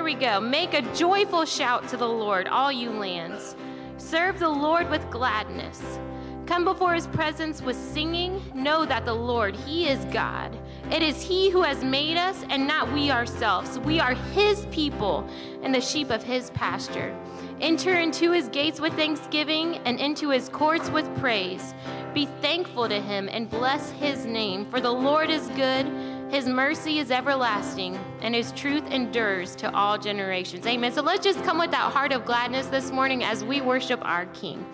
[0.00, 0.40] here we go.
[0.40, 3.54] Make a joyful shout to the Lord, all you lands.
[3.98, 5.98] Serve the Lord with gladness.
[6.46, 8.42] Come before his presence with singing.
[8.54, 10.58] Know that the Lord, he is God.
[10.90, 13.78] It is he who has made us and not we ourselves.
[13.80, 15.28] We are his people
[15.62, 17.14] and the sheep of his pasture.
[17.60, 21.74] Enter into his gates with thanksgiving and into his courts with praise.
[22.14, 25.86] Be thankful to him and bless his name, for the Lord is good.
[26.30, 30.64] His mercy is everlasting, and his truth endures to all generations.
[30.64, 30.92] Amen.
[30.92, 34.26] So let's just come with that heart of gladness this morning as we worship our
[34.26, 34.64] King.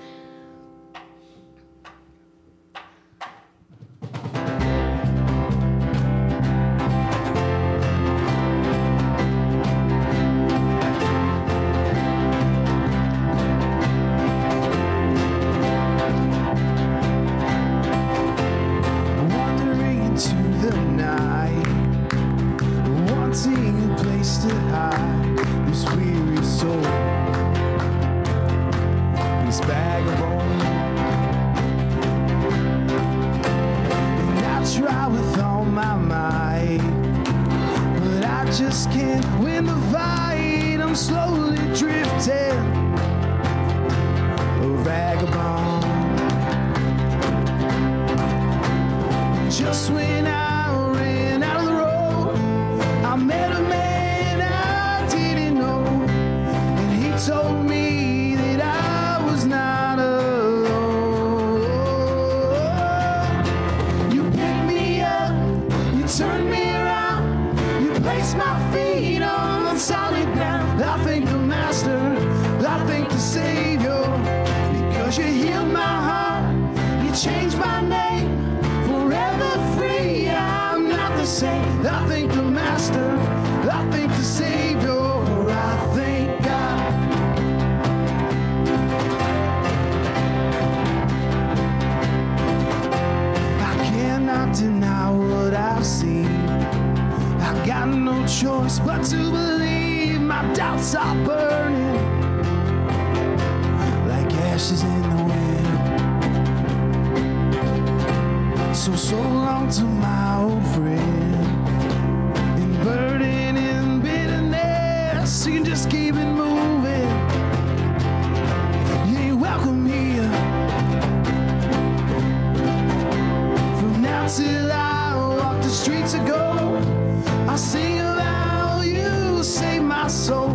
[124.28, 127.48] till I walk the streets again, gold.
[127.48, 130.48] I sing about you save my soul.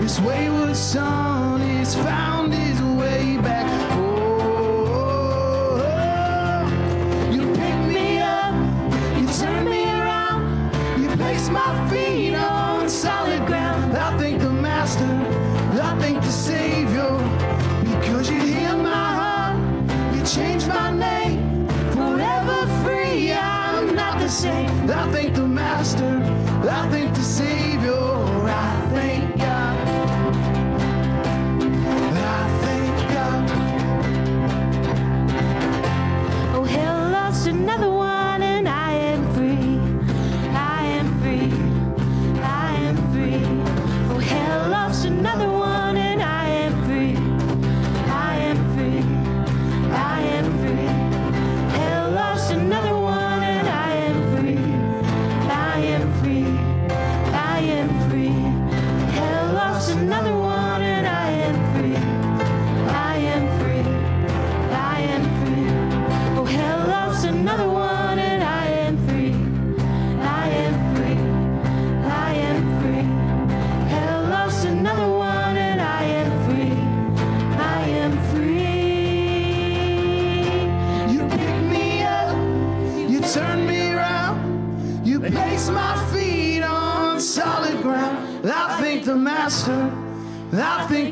[0.00, 2.29] This wayward son is found.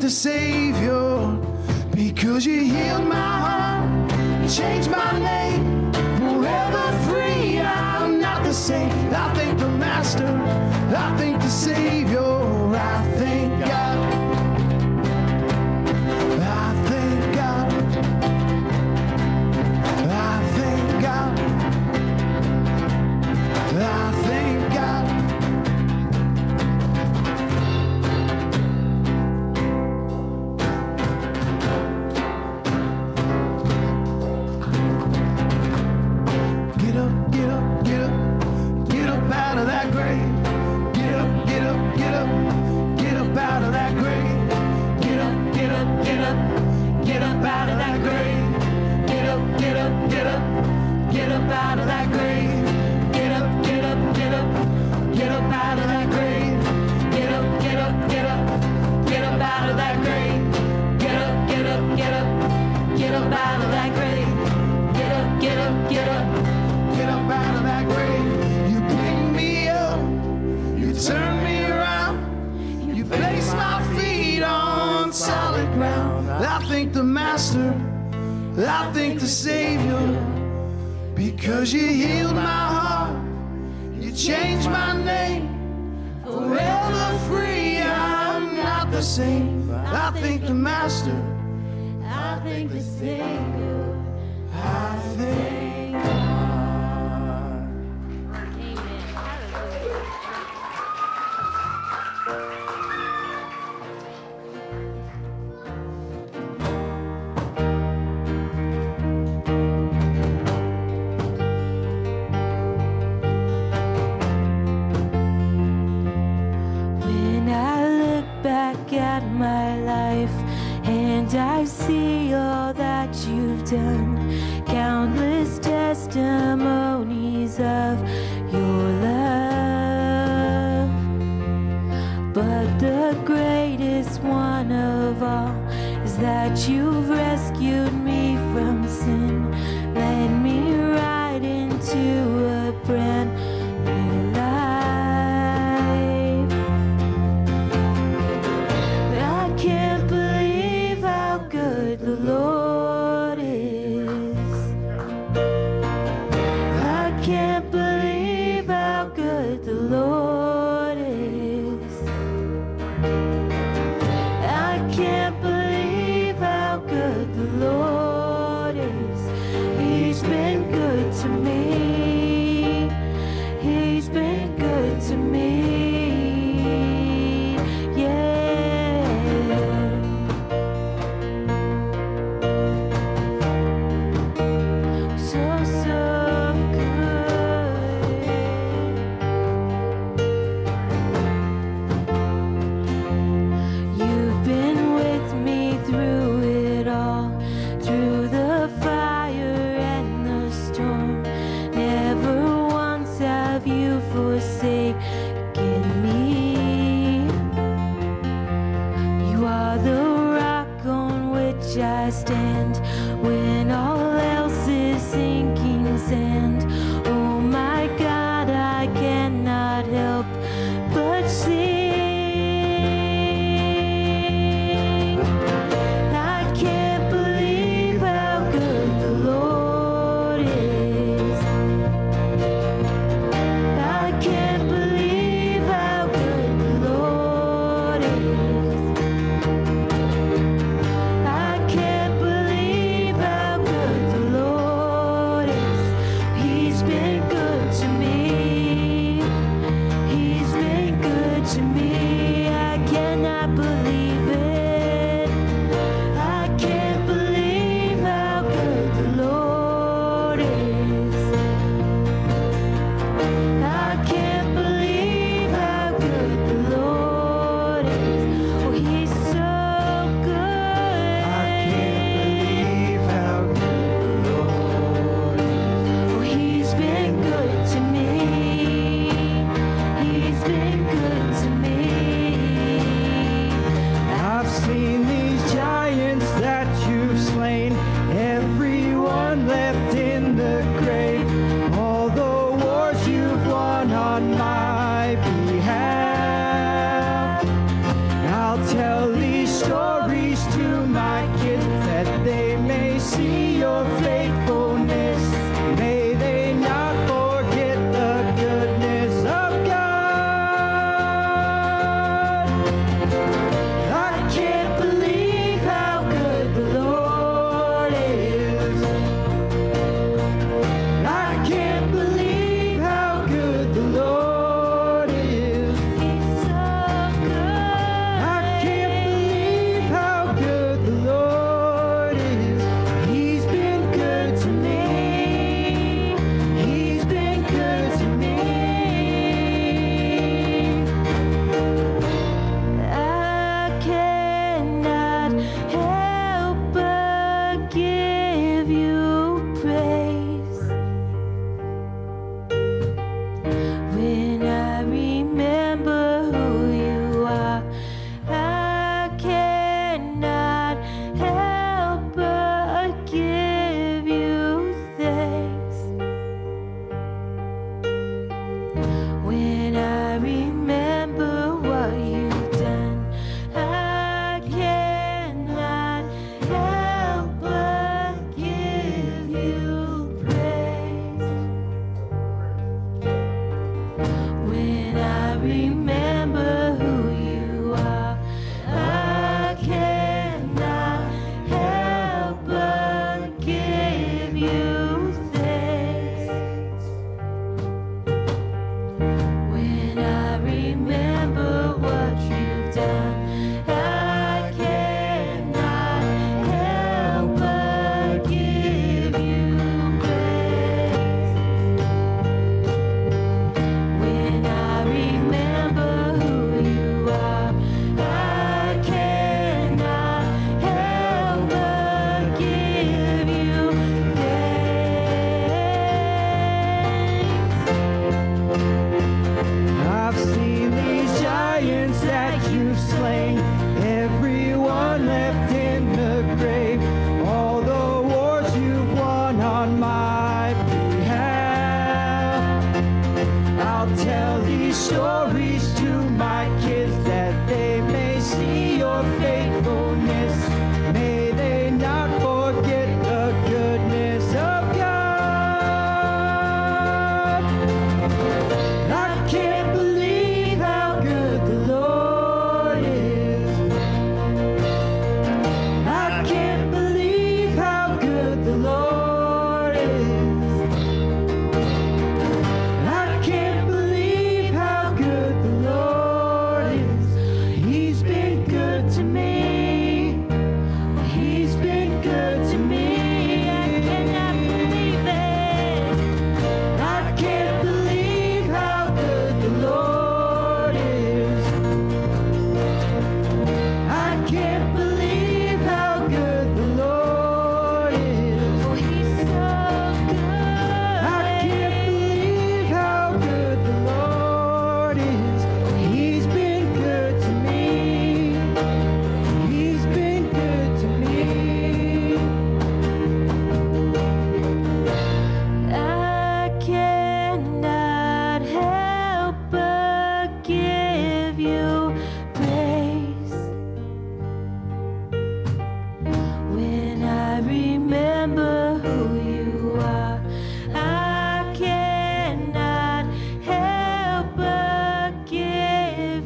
[0.09, 1.37] a savior
[1.95, 5.93] because you healed my heart, changed my name.
[6.19, 8.91] Forever free, I'm not the same.
[9.13, 9.28] I
[78.67, 79.99] I thank the Savior
[81.15, 83.17] because you healed my heart.
[84.01, 85.47] You changed my name.
[86.25, 89.71] Forever free, I'm not the same.
[89.71, 91.23] I thank the Master.
[92.05, 94.05] I thank the Savior.
[94.53, 96.28] I thank.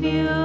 [0.02, 0.41] you.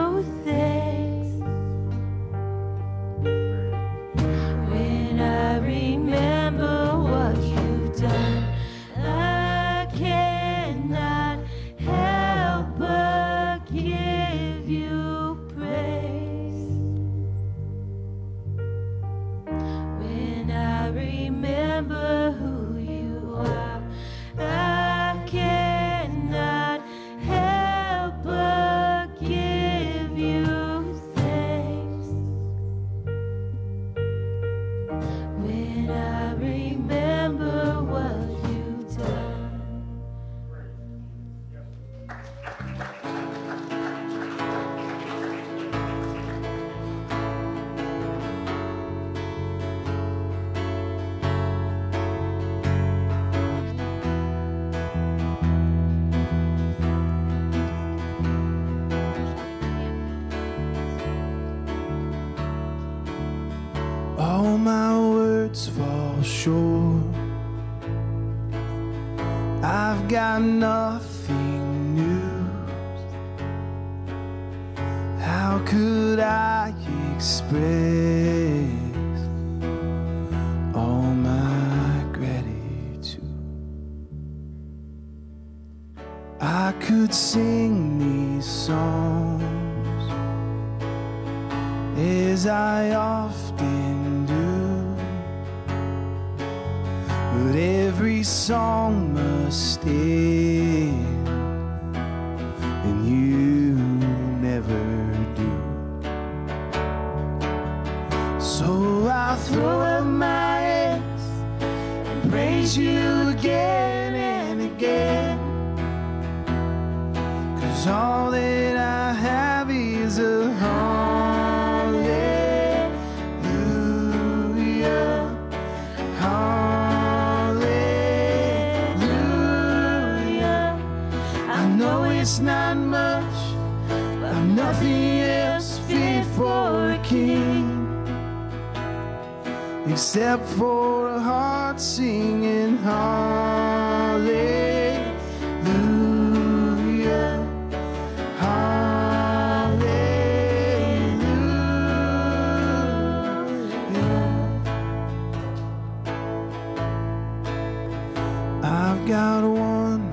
[159.07, 160.03] Got one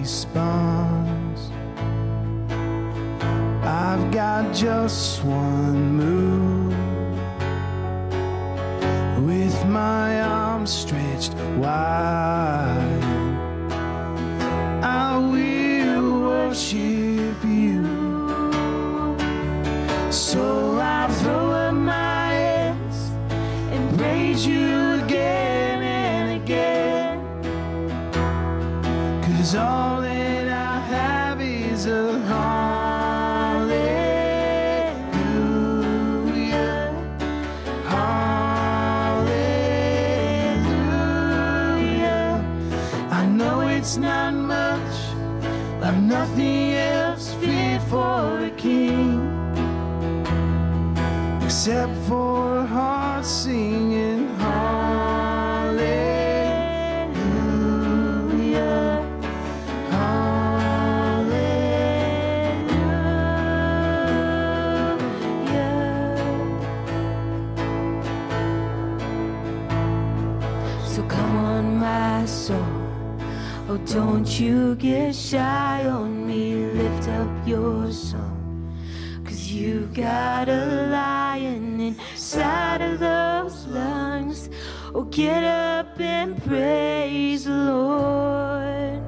[0.00, 1.50] response.
[3.62, 6.74] I've got just one move.
[9.26, 12.67] With my arms stretched wide,
[74.40, 76.66] you get shy on me.
[76.66, 78.36] Lift up your song.
[79.24, 84.48] Cause you've got a lion inside of those lungs.
[84.94, 89.02] Oh, get up and praise the Lord.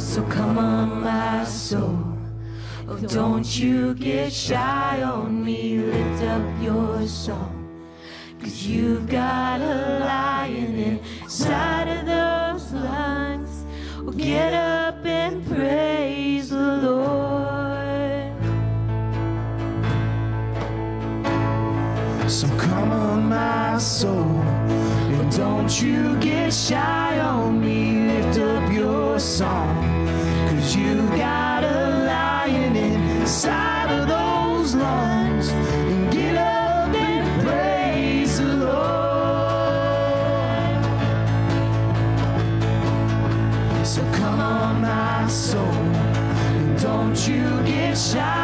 [0.00, 1.98] So come on, my soul.
[2.86, 5.78] Oh, don't you get shy on me.
[5.78, 7.57] Lift up your song.
[8.68, 13.64] You've got a lion inside of those lungs.
[13.96, 18.34] Oh, get up and praise the Lord.
[22.30, 28.06] So come on, my soul, and don't you get shy on me.
[28.06, 29.82] Lift up your song,
[30.50, 33.67] cause you've got a lion inside
[45.28, 45.72] soul,
[46.80, 48.37] don't you get shy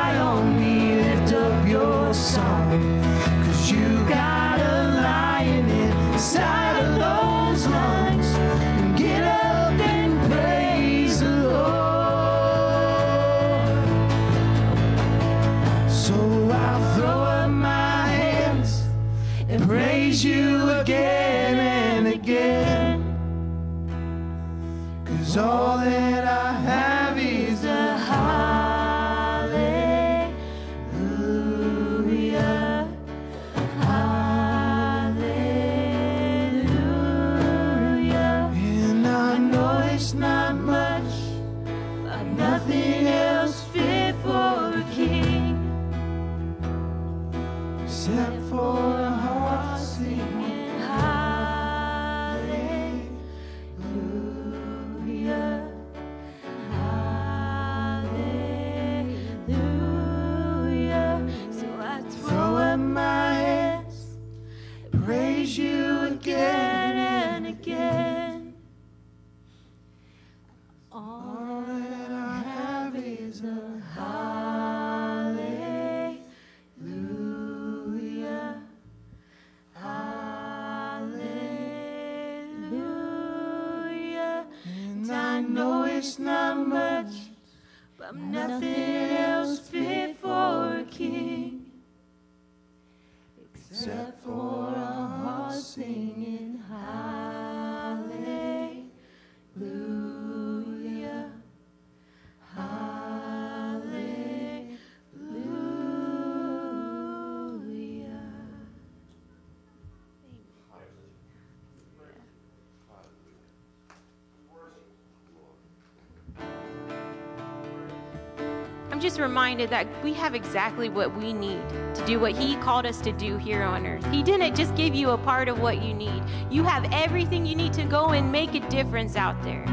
[119.19, 121.63] Reminded that we have exactly what we need
[121.95, 124.05] to do what He called us to do here on earth.
[124.11, 127.55] He didn't just give you a part of what you need, you have everything you
[127.55, 129.65] need to go and make a difference out there.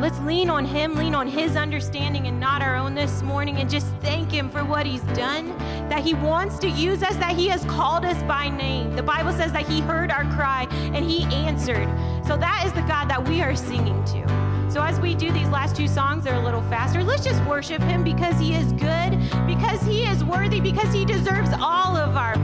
[0.00, 3.68] Let's lean on Him, lean on His understanding and not our own this morning, and
[3.68, 5.48] just thank Him for what He's done,
[5.88, 8.94] that He wants to use us, that He has called us by name.
[8.94, 11.88] The Bible says that He heard our cry and He answered.
[12.24, 14.39] So that is the God that we are singing to.
[14.70, 17.02] So as we do these last two songs, they're a little faster.
[17.02, 21.50] Let's just worship Him because He is good, because He is worthy, because He deserves
[21.54, 22.36] all of our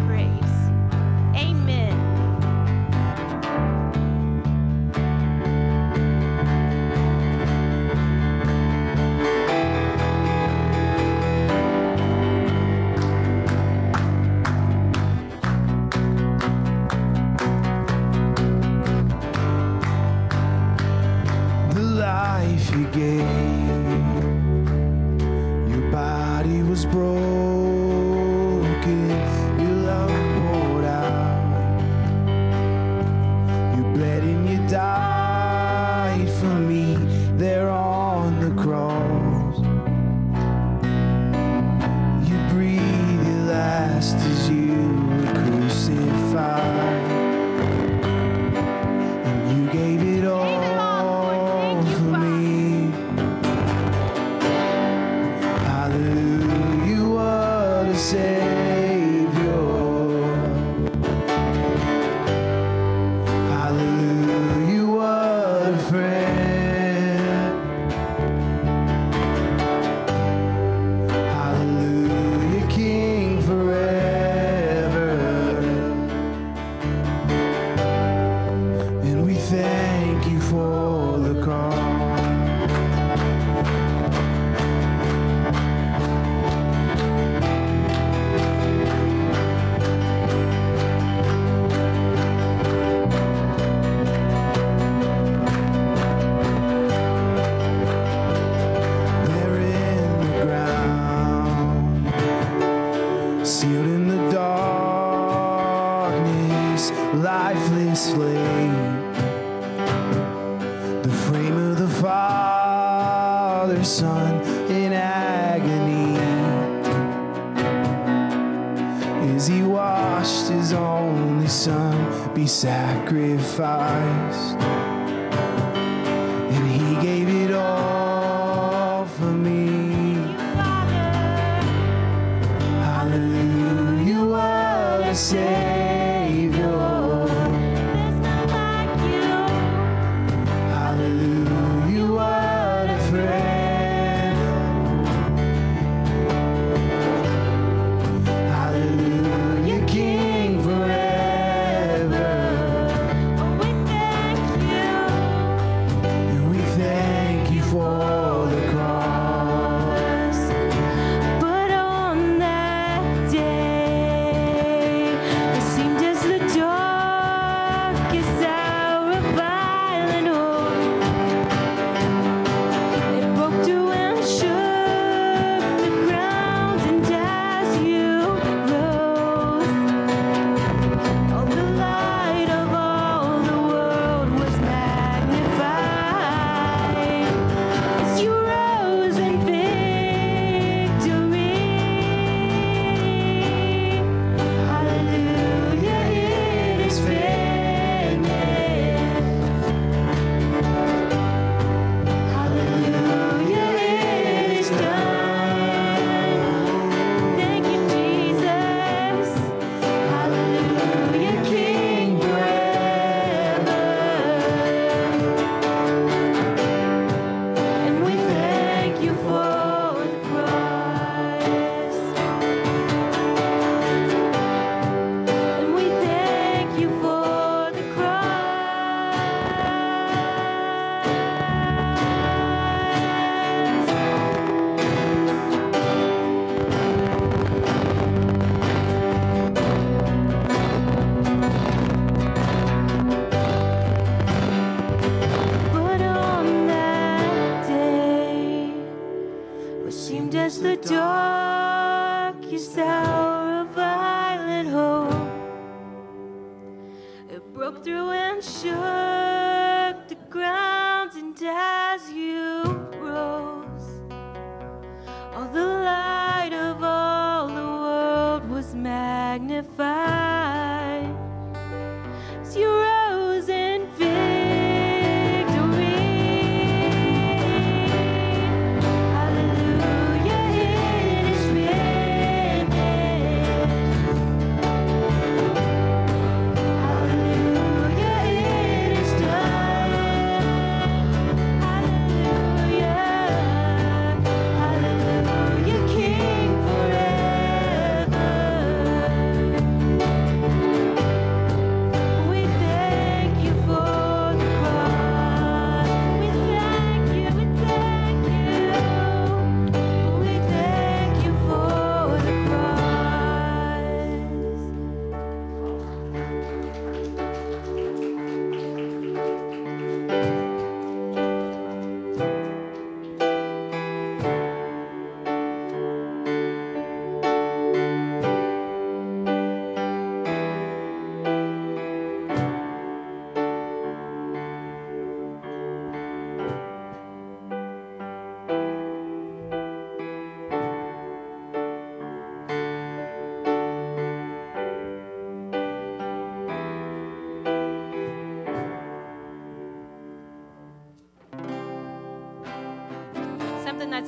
[22.96, 23.55] life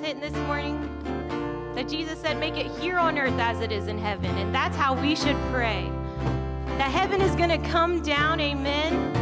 [0.08, 0.80] This morning
[1.74, 4.34] that Jesus said, make it here on earth as it is in heaven.
[4.38, 5.86] And that's how we should pray.
[6.78, 9.12] That heaven is going to come down, amen.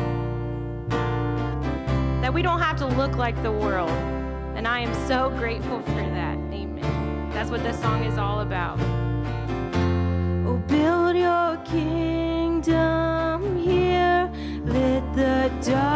[2.22, 3.90] That we don't have to look like the world.
[3.90, 7.30] And I am so grateful for that, amen.
[7.30, 8.78] That's what this song is all about.
[10.46, 14.30] Oh, build your kingdom here.
[14.64, 15.95] Let the darkness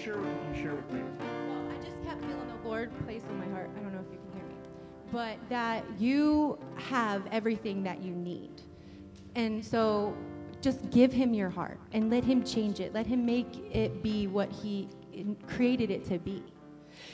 [0.00, 1.02] share what you share with me.
[1.48, 3.70] Well, I just kept feeling the Lord place on my heart.
[3.76, 4.54] I don't know if you can hear me,
[5.12, 8.62] but that you have everything that you need.
[9.34, 10.16] And so
[10.62, 12.94] just give him your heart and let him change it.
[12.94, 14.88] Let him make it be what he
[15.46, 16.42] created it to be.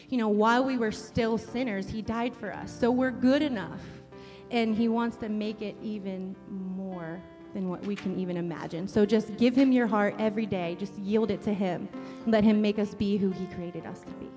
[0.09, 2.77] You know, while we were still sinners, he died for us.
[2.79, 3.81] So we're good enough.
[4.53, 6.76] And he wants to make it even more
[7.57, 8.87] than what we can even imagine.
[8.87, 10.77] So just give him your heart every day.
[10.79, 11.89] Just yield it to him.
[12.27, 14.29] Let him make us be who he created us to be.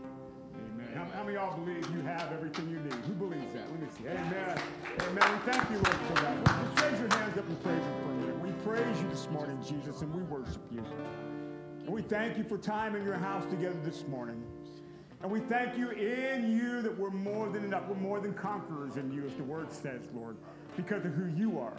[0.72, 0.88] Amen.
[0.96, 2.94] How, how many y'all believe you have everything you need?
[2.94, 3.70] Who believes that?
[3.70, 4.08] Let me see.
[4.08, 4.58] Amen.
[5.02, 5.42] Amen.
[5.46, 6.46] We thank you, Lord, for that.
[6.46, 8.40] Just raise your hands up and praise Him for a minute.
[8.40, 10.82] We praise you this morning, Jesus, and we worship you.
[11.84, 14.42] And we thank you for time in your house together this morning.
[15.22, 17.84] And we thank you in you that we're more than enough.
[17.90, 20.38] We're more than conquerors in you, as the word says, Lord,
[20.78, 21.76] because of who you are.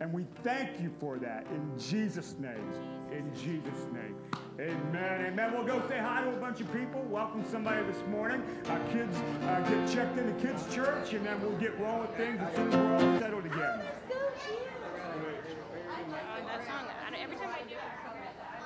[0.00, 2.72] And we thank you for that in Jesus' name.
[3.12, 4.16] In Jesus' name.
[4.58, 5.26] Amen.
[5.26, 5.52] Amen.
[5.52, 7.02] We'll go say hi to a bunch of people.
[7.02, 8.42] Welcome somebody this morning.
[8.70, 12.40] Our kids uh, get checked into kids' church, and then we'll get rolling with things
[12.40, 13.58] as soon as we're all settled again.
[13.58, 13.84] That
[16.66, 16.86] song.
[17.22, 17.80] Every time I do it,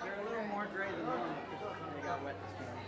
[0.05, 2.79] they're a little more gray than mine because they got wet this morning.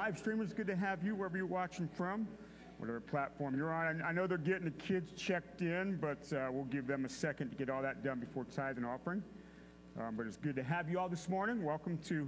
[0.00, 2.26] Live streamers, good to have you wherever you're watching from,
[2.78, 4.00] whatever platform you're on.
[4.00, 7.50] I know they're getting the kids checked in, but uh, we'll give them a second
[7.50, 9.22] to get all that done before tithe and offering.
[10.00, 11.62] Um, but it's good to have you all this morning.
[11.62, 12.26] Welcome to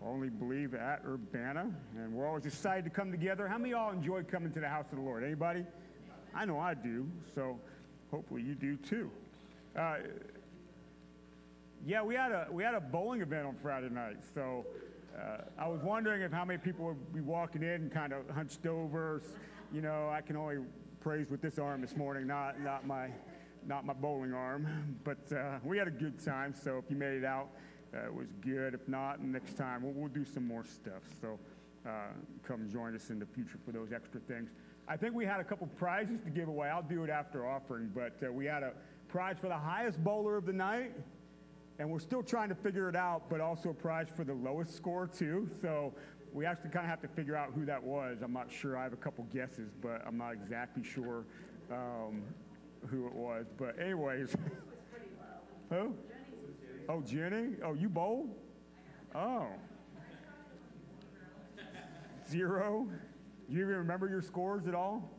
[0.00, 3.48] Only Believe at Urbana, and we're always excited to come together.
[3.48, 5.24] How many of y'all enjoy coming to the house of the Lord?
[5.24, 5.66] Anybody?
[6.36, 7.58] I know I do, so
[8.12, 9.10] hopefully you do too.
[9.76, 9.96] Uh,
[11.84, 14.64] yeah, we had a we had a bowling event on Friday night, so
[15.16, 18.66] uh, I was wondering if how many people would be walking in kind of hunched
[18.66, 19.22] over.
[19.72, 20.58] You know, I can only
[21.00, 23.08] praise with this arm this morning, not not my
[23.66, 24.96] not my bowling arm.
[25.04, 26.54] But uh, we had a good time.
[26.54, 27.48] So if you made it out,
[27.94, 28.74] uh, it was good.
[28.74, 31.02] If not, next time we'll, we'll do some more stuff.
[31.20, 31.38] So
[31.86, 31.90] uh,
[32.46, 34.50] come join us in the future for those extra things.
[34.88, 36.68] I think we had a couple prizes to give away.
[36.68, 38.72] I'll do it after offering, but uh, we had a
[39.08, 40.92] prize for the highest bowler of the night
[41.82, 44.76] and we're still trying to figure it out, but also a prize for the lowest
[44.76, 45.50] score too.
[45.60, 45.92] So
[46.32, 48.18] we actually kind of have to figure out who that was.
[48.22, 48.76] I'm not sure.
[48.76, 51.24] I have a couple guesses, but I'm not exactly sure
[51.72, 52.22] um,
[52.86, 53.46] who it was.
[53.58, 54.36] But anyways,
[55.70, 55.92] who?
[56.88, 57.56] Oh, Jenny.
[57.64, 58.30] Oh, you bowled?
[59.12, 59.48] Oh.
[62.30, 62.86] Zero.
[63.50, 65.10] Do you even remember your scores at all?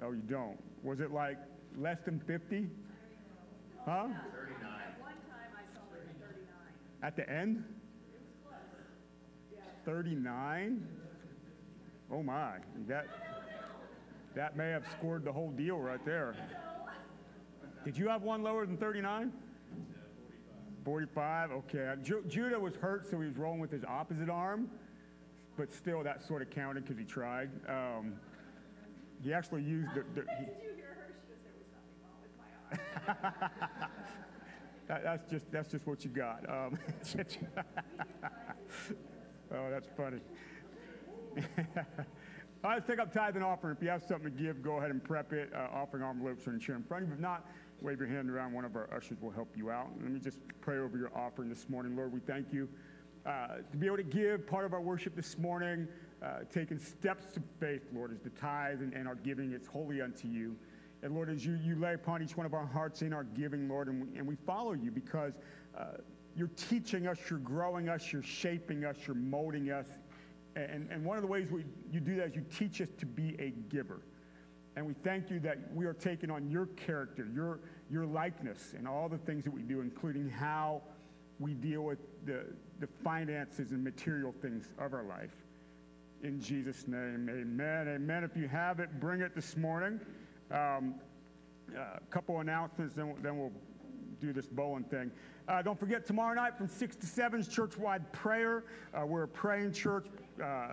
[0.00, 0.62] Oh, you don't.
[0.84, 1.38] Was it like
[1.76, 2.68] less than 50?
[3.84, 4.06] Huh?
[7.04, 7.06] 39.
[7.06, 7.64] At the end?
[9.84, 10.86] 39?
[12.10, 12.54] Oh my,
[12.86, 13.06] that,
[14.34, 16.34] that may have scored the whole deal right there.
[17.84, 19.32] Did you have one lower than 39?
[20.84, 21.94] 45, okay.
[22.02, 24.70] Ju- Judah was hurt, so he was rolling with his opposite arm,
[25.56, 27.50] but still that sort of counted because he tried.
[27.68, 28.14] Um,
[29.22, 30.04] he actually used the.
[30.14, 30.46] the he,
[34.88, 36.48] that, that's just that's just what you got.
[36.48, 36.78] Um,
[39.52, 40.20] oh, that's funny.
[41.36, 43.76] All right, let's take up tithe and offering.
[43.76, 45.52] If you have something to give, go ahead and prep it.
[45.54, 47.14] Uh, offering envelopes are in chair in front of you.
[47.14, 47.46] If not,
[47.82, 48.52] wave your hand around.
[48.52, 49.88] One of our ushers will help you out.
[50.00, 51.94] Let me just pray over your offering this morning.
[51.94, 52.68] Lord, we thank you
[53.26, 55.88] uh, to be able to give part of our worship this morning,
[56.22, 59.52] uh, taking steps of faith, Lord, as the tithe and, and our giving.
[59.52, 60.56] It's holy unto you.
[61.04, 63.68] And Lord, as you, you lay upon each one of our hearts in our giving,
[63.68, 65.34] Lord, and we, and we follow you because
[65.78, 65.98] uh,
[66.34, 69.86] you're teaching us, you're growing us, you're shaping us, you're molding us.
[70.56, 73.04] And, and one of the ways we, you do that is you teach us to
[73.04, 74.00] be a giver.
[74.76, 78.88] And we thank you that we are taking on your character, your, your likeness, and
[78.88, 80.80] all the things that we do, including how
[81.38, 82.46] we deal with the,
[82.80, 85.34] the finances and material things of our life.
[86.22, 87.88] In Jesus' name, amen.
[87.88, 88.24] Amen.
[88.24, 90.00] If you have it, bring it this morning.
[90.50, 90.94] Um,
[91.74, 93.52] a couple announcements, then, then we'll
[94.20, 95.10] do this bowling thing.
[95.48, 98.64] Uh, don't forget, tomorrow night from 6 to 7 is church-wide prayer.
[98.94, 100.06] Uh, we're a praying church.
[100.42, 100.68] Uh,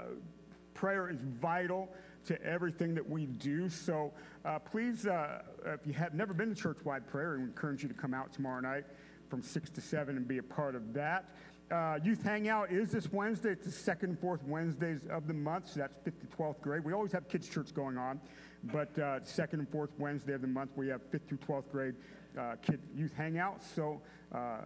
[0.74, 1.89] prayer is vital
[2.26, 3.67] to everything that we do.
[3.67, 4.13] So
[4.45, 7.95] uh, please, uh, if you have never been to church-wide prayer, we encourage you to
[7.95, 8.86] come out tomorrow night
[9.30, 11.26] from 6 to 7 and be a part of that.
[11.72, 13.51] Uh, youth Hangout is this Wednesday.
[13.51, 16.84] It's the second and fourth Wednesdays of the month, so that's 5th to 12th grade.
[16.84, 18.19] We always have kids' church going on.
[18.66, 21.95] But uh, second and fourth Wednesday of the month, we have fifth through 12th grade
[22.38, 23.64] uh, kid youth hangouts.
[23.76, 24.01] So
[24.34, 24.59] uh,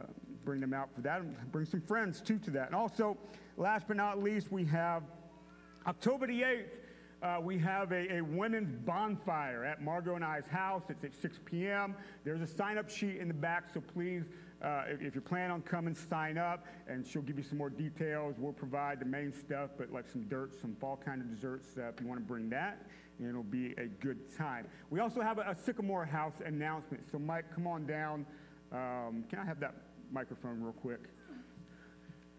[0.43, 2.67] bring them out for that and bring some friends too to that.
[2.67, 3.17] And also,
[3.57, 5.03] last but not least, we have
[5.87, 6.65] October the 8th.
[7.23, 10.83] Uh, we have a, a, women's bonfire at Margot and I's house.
[10.89, 11.95] It's at 6 p.m.
[12.23, 14.25] There's a sign up sheet in the back, so please,
[14.61, 17.69] uh, if, if, you're planning on coming, sign up, and she'll give you some more
[17.69, 18.35] details.
[18.37, 21.87] We'll provide the main stuff, but like some dirt, some fall kind of desserts uh,
[21.87, 22.85] if you want to bring that
[23.19, 24.67] and it'll be a good time.
[24.89, 27.03] We also have a, a Sycamore House announcement.
[27.11, 28.25] So, Mike, come on down.
[28.71, 29.75] Um, can I have that
[30.11, 31.01] microphone real quick?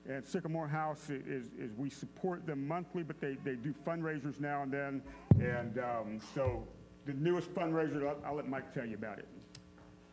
[0.08, 4.62] And Sycamore House is, is, we support them monthly, but they, they do fundraisers now
[4.62, 5.02] and then.
[5.40, 6.66] And um, so
[7.06, 9.26] the newest fundraiser, I'll, I'll, let Mike tell you about it.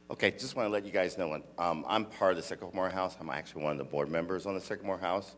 [0.10, 3.16] Okay, just want to let you guys know, um, I'm part of the Sycamore House.
[3.20, 5.36] I'm actually one of the board members on the Sycamore House.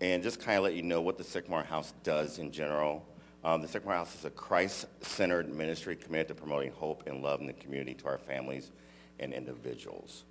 [0.00, 3.06] And just kind of let you know what the Sycamore House does in general.
[3.44, 7.46] Um, the Sycamore House is a Christ-centered ministry committed to promoting hope and love in
[7.46, 8.70] the community to our families
[9.20, 10.24] and individuals.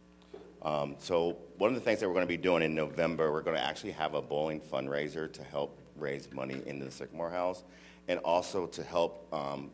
[0.63, 3.43] Um, so one of the things that we're going to be doing in November, we're
[3.43, 7.63] going to actually have a bowling fundraiser to help raise money into the Sycamore House
[8.07, 9.69] and also to help um,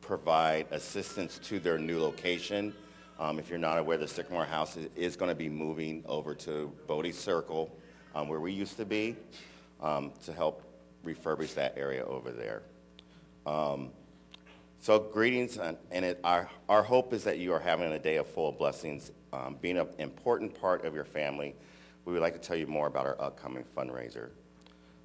[0.00, 2.72] provide assistance to their new location.
[3.18, 6.32] Um, if you're not aware, the Sycamore House is, is going to be moving over
[6.36, 7.76] to Bodie Circle,
[8.14, 9.16] um, where we used to be,
[9.80, 10.62] um, to help
[11.04, 12.62] refurbish that area over there.
[13.46, 13.90] Um,
[14.80, 18.16] so greetings, and, and it, our, our hope is that you are having a day
[18.16, 19.12] of full of blessings.
[19.32, 21.54] Um, being an important part of your family,
[22.04, 24.30] we would like to tell you more about our upcoming fundraiser.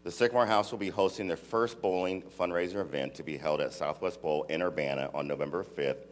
[0.04, 3.74] The Sycamore House will be hosting their first bowling fundraiser event to be held at
[3.74, 6.06] Southwest Bowl in Urbana on November 5th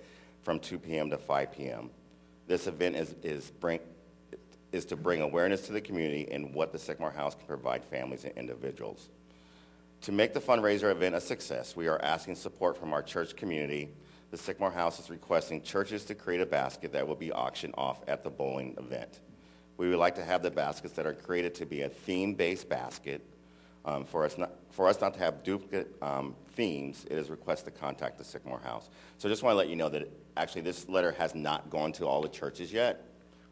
[0.43, 1.09] from 2 p.m.
[1.09, 1.89] to 5 p.m.
[2.45, 3.79] This event is, is, bring,
[4.71, 8.25] is to bring awareness to the community and what the Sycamore House can provide families
[8.25, 9.09] and individuals.
[10.05, 13.89] To make the fundraiser event a success, we are asking support from our church community.
[14.29, 18.03] The Sycamore House is requesting churches to create a basket that will be auctioned off
[18.07, 19.21] at the bowling event.
[19.77, 23.25] We would like to have the baskets that are created to be a theme-based basket.
[23.83, 27.73] Um, for, us not, for us not to have duplicate um, themes, it is requested
[27.73, 28.87] to contact the Sycamore House.
[29.17, 31.91] So I just want to let you know that actually this letter has not gone
[31.93, 33.03] to all the churches yet.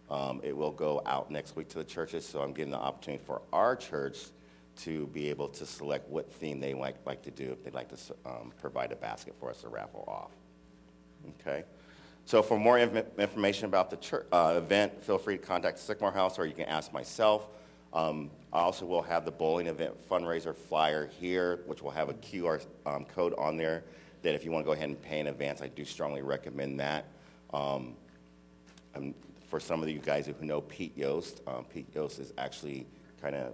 [0.07, 3.23] Um, it will go out next week to the churches, so I'm giving the opportunity
[3.25, 4.25] for our church
[4.75, 7.89] to be able to select what theme they like, like to do if they'd like
[7.89, 10.31] to um, provide a basket for us to raffle off.
[11.41, 11.63] Okay?
[12.25, 16.11] So for more inf- information about the church, uh, event, feel free to contact Sycamore
[16.11, 17.47] House or you can ask myself.
[17.91, 22.13] Um, I also will have the bowling event fundraiser flyer here, which will have a
[22.15, 23.83] QR um, code on there
[24.23, 26.79] that if you want to go ahead and pay in advance, I do strongly recommend
[26.79, 27.05] that.
[27.53, 27.95] Um,
[29.47, 32.87] for some of you guys who know Pete Yost, um, Pete Yost is actually
[33.21, 33.53] kind of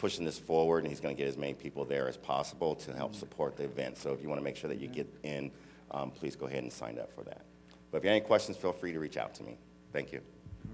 [0.00, 2.92] pushing this forward, and he's going to get as many people there as possible to
[2.94, 3.98] help support the event.
[3.98, 5.50] So if you want to make sure that you get in,
[5.90, 7.42] um, please go ahead and sign up for that.
[7.90, 9.58] But if you have any questions, feel free to reach out to me.
[9.92, 10.20] Thank you.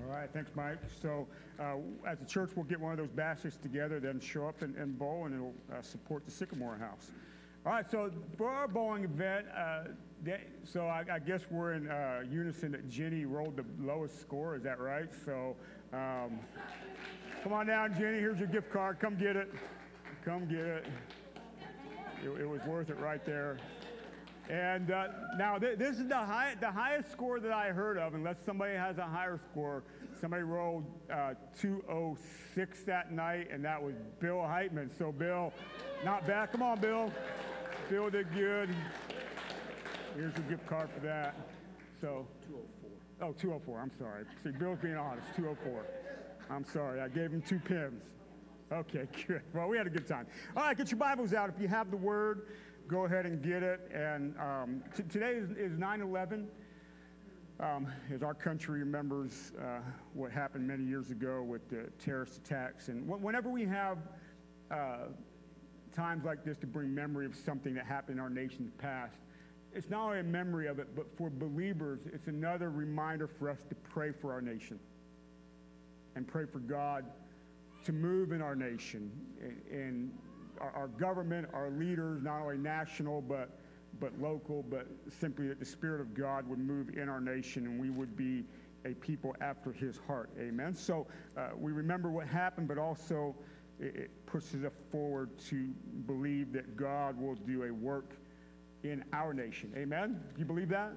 [0.04, 0.78] All right, thanks, Mike.
[1.02, 1.26] So,
[1.58, 4.76] uh, as a church, we'll get one of those baskets together, then show up and,
[4.76, 7.10] and bowl, and it'll uh, support the Sycamore House.
[7.64, 9.84] All right, so for our bowling event, uh,
[10.22, 14.54] they, so I, I, guess we're in uh, unison that Jenny rolled the lowest score.
[14.54, 15.08] Is that right?
[15.24, 15.56] So,
[15.92, 16.38] um,
[17.46, 18.18] come on down, Jenny.
[18.18, 18.98] Here's your gift card.
[18.98, 19.54] Come get it.
[20.24, 20.86] Come get it.
[22.24, 23.58] It, it was worth it right there.
[24.50, 25.06] And uh,
[25.38, 28.74] now th- this is the, high, the highest score that I heard of, unless somebody
[28.74, 29.84] has a higher score.
[30.20, 34.90] Somebody rolled uh, 206 that night, and that was Bill Heitman.
[34.98, 35.52] So Bill,
[36.04, 36.50] not bad.
[36.50, 37.12] Come on, Bill.
[37.88, 38.70] Bill did good.
[40.16, 41.36] Here's your gift card for that.
[42.00, 43.28] So 204.
[43.28, 43.78] Oh, 204.
[43.78, 44.24] I'm sorry.
[44.42, 45.28] See, Bill's being honest.
[45.36, 45.84] 204.
[46.50, 47.00] I'm sorry.
[47.00, 48.02] I gave him two pins.
[48.72, 49.42] Okay, good.
[49.54, 50.26] Well, we had a good time.
[50.56, 51.48] All right, get your Bibles out.
[51.48, 52.48] If you have the Word,
[52.88, 53.90] go ahead and get it.
[53.92, 56.46] And um, t- today is, is 9/11.
[57.58, 59.78] Um, as our country remembers uh,
[60.12, 63.98] what happened many years ago with the terrorist attacks, and wh- whenever we have
[64.70, 65.06] uh,
[65.94, 69.16] times like this to bring memory of something that happened in our nation's past,
[69.72, 73.60] it's not only a memory of it, but for believers, it's another reminder for us
[73.70, 74.78] to pray for our nation
[76.16, 77.04] and pray for God
[77.84, 79.12] to move in our nation
[79.70, 80.10] and
[80.60, 83.60] our, our government, our leaders, not only national but
[83.98, 87.80] but local, but simply that the Spirit of God would move in our nation and
[87.80, 88.44] we would be
[88.84, 90.30] a people after His heart.
[90.38, 90.74] Amen.
[90.74, 91.06] So
[91.36, 93.34] uh, we remember what happened, but also
[93.80, 95.68] it, it pushes us forward to
[96.06, 98.16] believe that God will do a work
[98.84, 99.72] in our nation.
[99.76, 100.20] Amen.
[100.36, 100.92] You believe that?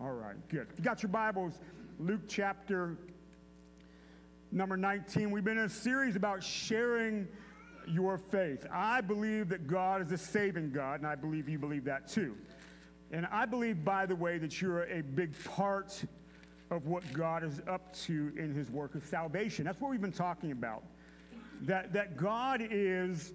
[0.00, 0.36] All right.
[0.48, 0.68] Good.
[0.72, 1.60] If you got your Bibles,
[1.98, 2.96] Luke chapter
[4.54, 5.30] number 19.
[5.32, 7.26] We've been in a series about sharing
[7.88, 8.64] your faith.
[8.72, 12.36] I believe that God is a saving God, and I believe you believe that too.
[13.10, 16.04] And I believe, by the way, that you're a big part
[16.70, 19.64] of what God is up to in his work of salvation.
[19.64, 20.84] That's what we've been talking about.
[21.62, 23.32] That, that God is,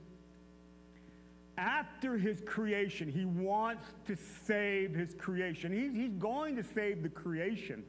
[1.57, 5.71] after his creation, he wants to save his creation.
[5.71, 7.83] He's, he's going to save the creation.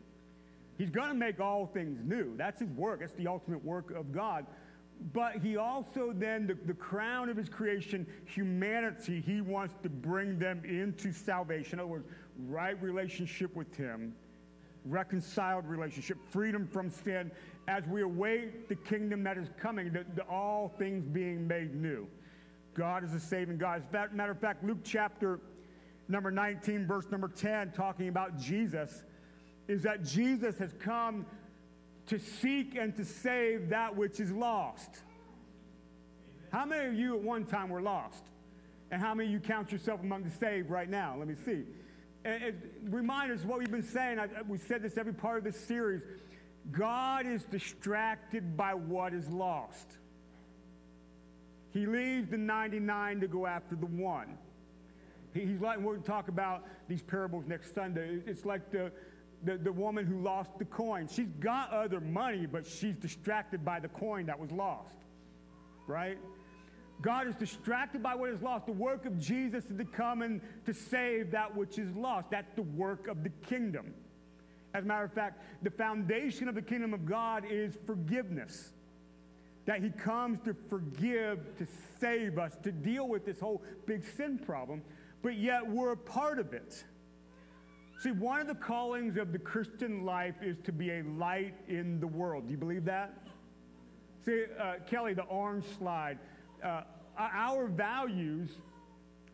[0.81, 2.37] He's going to make all things new.
[2.37, 3.01] That's his work.
[3.01, 4.47] That's the ultimate work of God
[5.13, 10.39] but he also then, the, the, crown of his creation, humanity, he wants to bring
[10.39, 11.75] them into salvation.
[11.75, 12.07] In other words,
[12.47, 14.15] right relationship with him,
[14.85, 17.31] reconciled relationship, freedom from sin,
[17.67, 22.07] as we await the kingdom that is coming, the, the, all things being made new.
[22.75, 23.83] God is a saving God.
[23.95, 25.41] As a matter of fact, Luke chapter
[26.09, 29.05] number 19, verse number 10, talking about Jesus,
[29.69, 31.27] is that Jesus has come
[32.07, 35.03] to seek and to save that which is lost.
[36.53, 38.25] How many of you at one time were lost?
[38.91, 41.15] And how many of you count yourself among the saved right now?
[41.17, 41.63] Let me see.
[42.25, 42.55] And it,
[42.85, 44.19] remind us what we've been saying.
[44.19, 46.03] I, we said this every part of this series.
[46.73, 49.99] God is distracted by what is lost.
[51.73, 54.37] He leaves the 99 to go after the one.
[55.33, 58.19] He, he's like, we're going to talk about these parables next Sunday.
[58.27, 58.91] It's like the,
[59.45, 61.09] the, the woman who lost the coin.
[61.09, 64.95] She's got other money, but she's distracted by the coin that was lost.
[65.87, 66.19] Right?
[67.03, 68.67] God is distracted by what is lost.
[68.67, 72.31] The work of Jesus is to come and to save that which is lost.
[72.31, 73.95] That's the work of the kingdom.
[74.75, 78.73] As a matter of fact, the foundation of the kingdom of God is forgiveness.
[79.67, 81.67] That he comes to forgive, to
[81.99, 84.83] save us, to deal with this whole big sin problem,
[85.23, 86.85] but yet we're a part of it.
[88.03, 92.01] See, one of the callings of the Christian life is to be a light in
[92.01, 92.47] the world.
[92.47, 93.13] Do you believe that?
[94.25, 96.19] See, uh, Kelly, the orange slide.
[96.65, 96.85] Uh,
[97.19, 98.53] our values,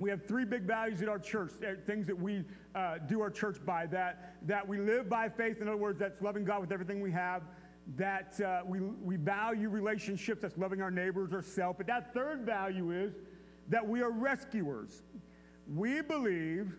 [0.01, 1.53] we have three big values at our church,
[1.87, 2.43] things that we
[2.75, 3.87] uh, do our church by.
[3.87, 7.13] That, that we live by faith, in other words, that's loving God with everything we
[7.13, 7.43] have.
[7.97, 11.77] That uh, we, we value relationships, that's loving our neighbors, ourselves.
[11.79, 13.15] But that third value is
[13.69, 15.05] that we are rescuers.
[15.73, 16.73] We believe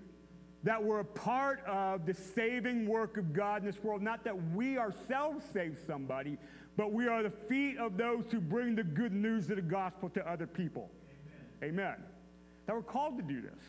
[0.63, 4.01] that we're a part of the saving work of God in this world.
[4.01, 6.37] Not that we ourselves save somebody,
[6.75, 10.09] but we are the feet of those who bring the good news of the gospel
[10.09, 10.89] to other people.
[11.63, 11.73] Amen.
[11.73, 11.95] Amen.
[12.65, 13.59] That we're called to do this.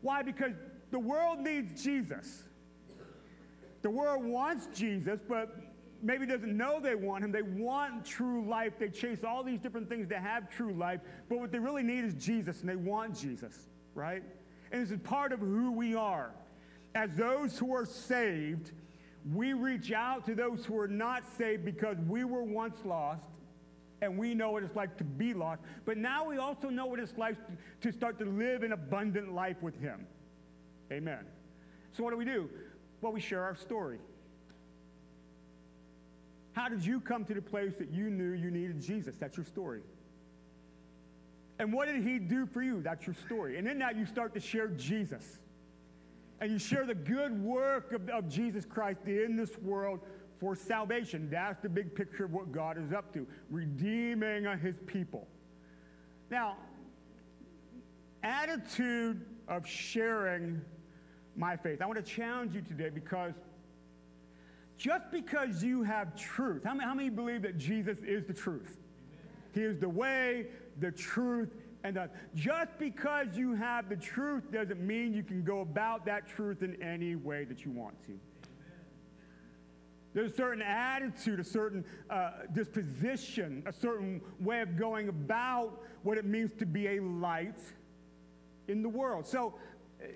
[0.00, 0.22] Why?
[0.22, 0.52] Because
[0.90, 2.44] the world needs Jesus.
[3.82, 5.56] The world wants Jesus, but
[6.02, 7.32] maybe doesn't know they want him.
[7.32, 8.74] They want true life.
[8.78, 12.04] They chase all these different things to have true life, but what they really need
[12.04, 14.22] is Jesus, and they want Jesus, right?
[14.74, 16.32] And this is part of who we are.
[16.96, 18.72] As those who are saved,
[19.32, 23.22] we reach out to those who are not saved because we were once lost.
[24.02, 26.98] and we know what it's like to be lost, but now we also know what
[26.98, 27.36] it's like
[27.80, 30.06] to start to live an abundant life with Him.
[30.92, 31.24] Amen.
[31.92, 32.50] So, what do we do?
[33.00, 33.98] Well, we share our story.
[36.52, 39.14] How did you come to the place that you knew you needed Jesus?
[39.16, 39.82] That's your story.
[41.58, 42.82] And what did he do for you?
[42.82, 43.58] That's your story.
[43.58, 45.38] And in that, you start to share Jesus.
[46.40, 50.00] And you share the good work of, of Jesus Christ in this world
[50.40, 51.28] for salvation.
[51.30, 55.28] That's the big picture of what God is up to, redeeming his people.
[56.30, 56.56] Now,
[58.22, 60.60] attitude of sharing
[61.36, 61.80] my faith.
[61.80, 63.34] I want to challenge you today because
[64.76, 68.76] just because you have truth, how many, how many believe that Jesus is the truth?
[69.54, 70.46] He is the way,
[70.80, 71.50] the truth,
[71.84, 72.10] and the.
[72.34, 76.80] Just because you have the truth doesn't mean you can go about that truth in
[76.82, 78.18] any way that you want to.
[80.12, 86.18] There's a certain attitude, a certain uh, disposition, a certain way of going about what
[86.18, 87.58] it means to be a light
[88.68, 89.26] in the world.
[89.26, 89.54] So,
[90.00, 90.06] uh,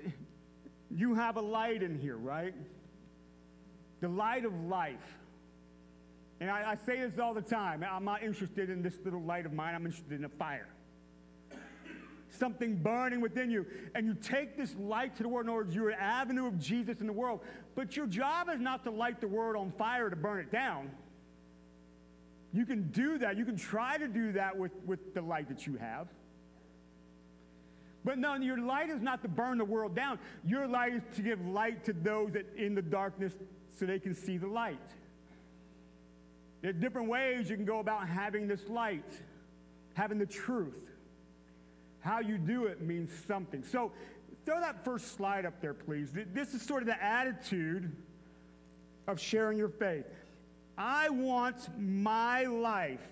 [0.91, 2.55] you have a light in here, right?
[4.01, 5.18] The light of life.
[6.41, 7.85] And I, I, say this all the time.
[7.89, 9.75] I'm not interested in this little light of mine.
[9.75, 10.69] I'm interested in a fire.
[12.31, 13.67] Something burning within you.
[13.95, 15.47] And you take this light to the world.
[15.47, 17.41] In other words, you're an avenue of Jesus in the world.
[17.75, 20.91] But your job is not to light the world on fire to burn it down.
[22.53, 23.37] You can do that.
[23.37, 26.09] You can try to do that with, with the light that you have.
[28.05, 30.19] But no, your light is not to burn the world down.
[30.45, 33.35] Your light is to give light to those that in the darkness
[33.79, 34.79] so they can see the light.
[36.61, 39.13] There are different ways you can go about having this light,
[39.95, 40.75] having the truth.
[42.01, 43.63] How you do it means something.
[43.63, 43.93] So
[44.45, 46.11] throw that first slide up there, please.
[46.33, 47.95] This is sort of the attitude
[49.07, 50.07] of sharing your faith.
[50.77, 53.07] I want my life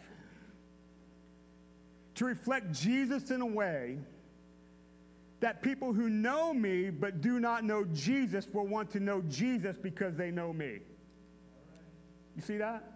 [2.15, 3.99] to reflect Jesus in a way
[5.41, 9.77] that people who know me but do not know Jesus will want to know Jesus
[9.77, 10.79] because they know me.
[12.35, 12.96] You see that?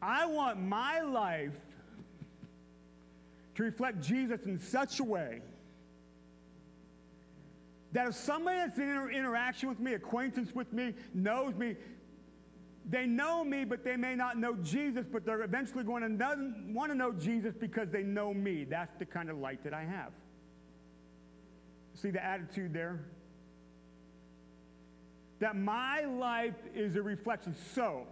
[0.00, 1.54] I want my life
[3.54, 5.40] to reflect Jesus in such a way
[7.92, 11.76] that if somebody that's in inter- interaction with me, acquaintance with me, knows me,
[12.88, 16.52] they know me, but they may not know Jesus, but they're eventually going to know,
[16.68, 18.64] want to know Jesus because they know me.
[18.64, 20.12] That's the kind of light that I have.
[21.94, 23.00] See the attitude there?
[25.40, 27.56] That my life is a reflection.
[27.74, 28.06] So,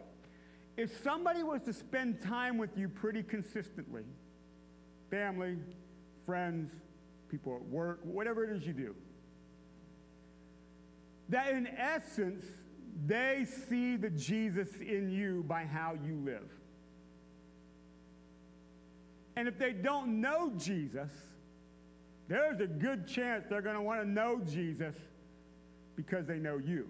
[0.77, 4.03] if somebody was to spend time with you pretty consistently,
[5.11, 5.57] family,
[6.27, 6.73] friends,
[7.29, 8.95] people at work, whatever it is you do,
[11.29, 12.45] that in essence,
[13.07, 16.51] they see the Jesus in you by how you live.
[19.37, 21.11] And if they don't know Jesus,
[22.29, 24.95] there's a good chance they're going to want to know Jesus
[25.97, 26.89] because they know you.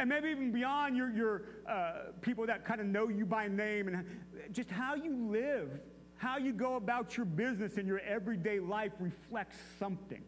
[0.00, 3.86] And maybe even beyond your, your uh, people that kind of know you by name
[3.86, 4.02] and
[4.50, 5.68] just how you live,
[6.16, 10.22] how you go about your business and your everyday life reflects something.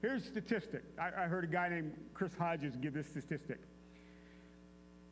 [0.00, 0.84] Here's a statistic.
[0.96, 3.58] I, I heard a guy named Chris Hodges give this statistic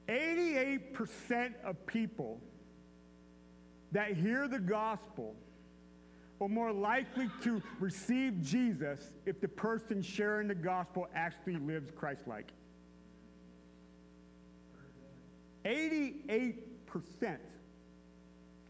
[0.09, 2.41] 88% of people
[3.91, 5.35] that hear the gospel
[6.41, 12.29] are more likely to receive Jesus if the person sharing the gospel actually lives Christ
[12.29, 12.53] like.
[15.65, 17.39] 88%.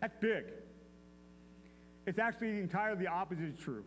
[0.00, 0.44] That's big.
[2.06, 3.84] It's actually entirely the opposite is true.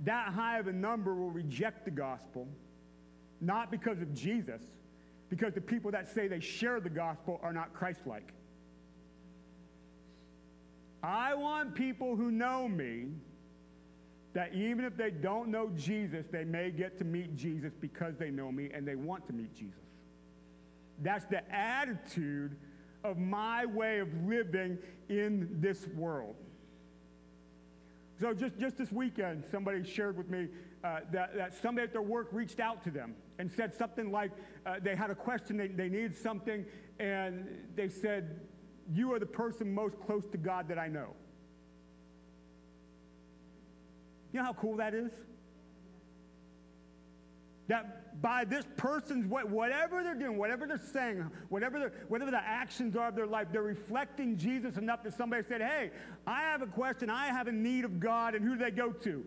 [0.00, 2.46] That high of a number will reject the gospel,
[3.40, 4.62] not because of Jesus,
[5.28, 8.32] because the people that say they share the gospel are not Christ like.
[11.02, 13.06] I want people who know me
[14.34, 18.30] that even if they don't know Jesus, they may get to meet Jesus because they
[18.30, 19.87] know me and they want to meet Jesus.
[21.00, 22.56] That's the attitude
[23.04, 24.78] of my way of living
[25.08, 26.36] in this world.
[28.20, 30.48] So just, just this weekend, somebody shared with me
[30.82, 34.32] uh, that, that somebody at their work reached out to them and said something like
[34.66, 36.64] uh, they had a question, they, they needed something,
[36.98, 37.46] and
[37.76, 38.40] they said,
[38.92, 41.14] you are the person most close to God that I know.
[44.32, 45.12] You know how cool that is?
[47.68, 53.08] That by this person's whatever they're doing, whatever they're saying, whatever, whatever the actions are
[53.08, 55.90] of their life, they're reflecting Jesus enough that somebody said, Hey,
[56.26, 58.90] I have a question, I have a need of God, and who do they go
[58.90, 59.24] to?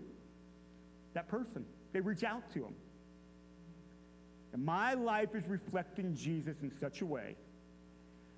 [1.13, 1.65] That person.
[1.93, 2.75] They reach out to him.
[4.53, 7.35] And my life is reflecting Jesus in such a way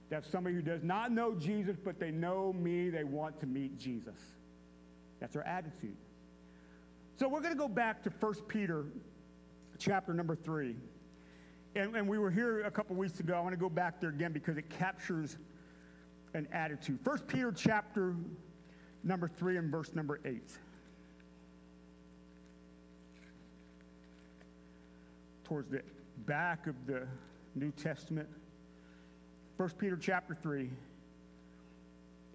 [0.09, 2.89] That's somebody who does not know Jesus, but they know me.
[2.89, 4.19] They want to meet Jesus.
[5.19, 5.95] That's our attitude.
[7.15, 8.85] So we're going to go back to 1 Peter
[9.83, 10.75] chapter number 3.
[11.75, 13.35] And, and we were here a couple weeks ago.
[13.35, 15.37] I want to go back there again because it captures
[16.33, 16.99] an attitude.
[17.03, 18.15] First Peter chapter
[19.03, 20.41] number 3 and verse number 8.
[25.43, 25.81] Towards the
[26.25, 27.05] back of the
[27.55, 28.29] New Testament.
[29.57, 30.69] First Peter chapter 3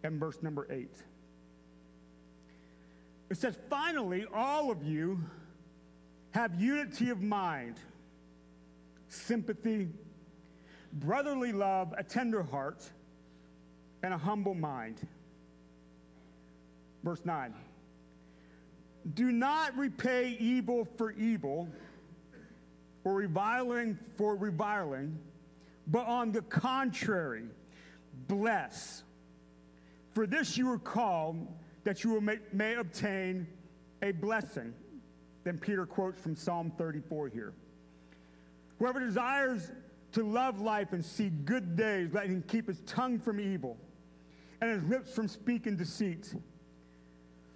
[0.04, 0.88] and verse number 8.
[3.30, 5.20] It says, finally, all of you
[6.38, 7.74] have unity of mind,
[9.08, 9.88] sympathy,
[10.92, 12.88] brotherly love, a tender heart,
[14.04, 15.00] and a humble mind.
[17.02, 17.52] Verse 9.
[19.14, 21.68] Do not repay evil for evil
[23.02, 25.18] or reviling for reviling,
[25.88, 27.46] but on the contrary,
[28.28, 29.02] bless.
[30.12, 31.48] For this you were called
[31.82, 33.48] that you may, may obtain
[34.02, 34.72] a blessing.
[35.48, 37.54] Then Peter quotes from Psalm 34 here.
[38.78, 39.70] Whoever desires
[40.12, 43.78] to love life and see good days, let him keep his tongue from evil
[44.60, 46.34] and his lips from speaking deceit.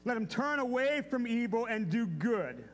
[0.06, 2.64] Let him turn away from evil and do good.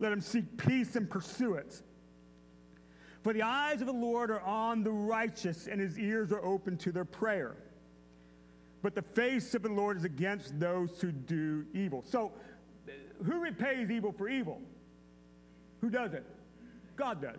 [0.00, 1.80] Let him seek peace and pursue it.
[3.22, 6.76] For the eyes of the Lord are on the righteous, and his ears are open
[6.78, 7.54] to their prayer.
[8.82, 12.02] But the face of the Lord is against those who do evil.
[12.04, 12.32] So,
[13.24, 14.60] who repays evil for evil?
[15.80, 16.24] Who does it?
[16.96, 17.38] God does.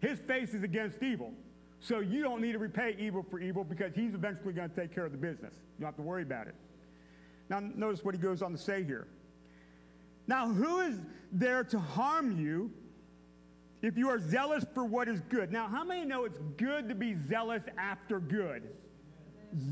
[0.00, 1.32] His face is against evil.
[1.80, 4.94] So you don't need to repay evil for evil because he's eventually going to take
[4.94, 5.54] care of the business.
[5.78, 6.54] You don't have to worry about it.
[7.48, 9.06] Now, notice what he goes on to say here.
[10.26, 10.96] Now, who is
[11.32, 12.70] there to harm you
[13.82, 15.50] if you are zealous for what is good?
[15.50, 18.62] Now, how many know it's good to be zealous after good?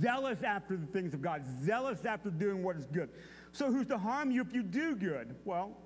[0.01, 3.09] Zealous after the things of God, zealous after doing what is good.
[3.53, 5.35] So, who's to harm you if you do good?
[5.45, 5.77] Well,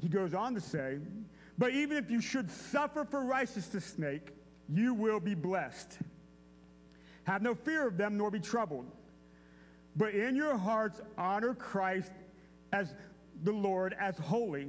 [0.00, 0.98] he goes on to say,
[1.56, 4.28] but even if you should suffer for righteousness' sake,
[4.68, 5.98] you will be blessed.
[7.24, 8.86] Have no fear of them, nor be troubled.
[9.96, 12.12] But in your hearts, honor Christ
[12.72, 12.94] as
[13.42, 14.68] the Lord as holy.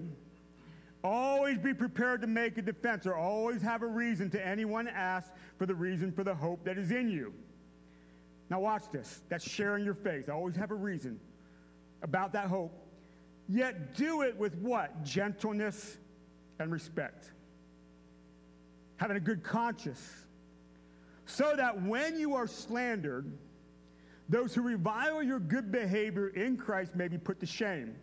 [1.04, 5.32] Always be prepared to make a defense, or always have a reason to anyone ask
[5.58, 7.34] for the reason for the hope that is in you.
[8.50, 9.22] Now, watch this.
[9.30, 10.28] That's sharing your faith.
[10.28, 11.20] Always have a reason
[12.02, 12.74] about that hope.
[13.48, 15.04] Yet do it with what?
[15.04, 15.98] Gentleness
[16.60, 17.32] and respect.
[18.98, 20.08] Having a good conscience.
[21.26, 23.32] So that when you are slandered,
[24.30, 27.96] those who revile your good behavior in Christ may be put to shame.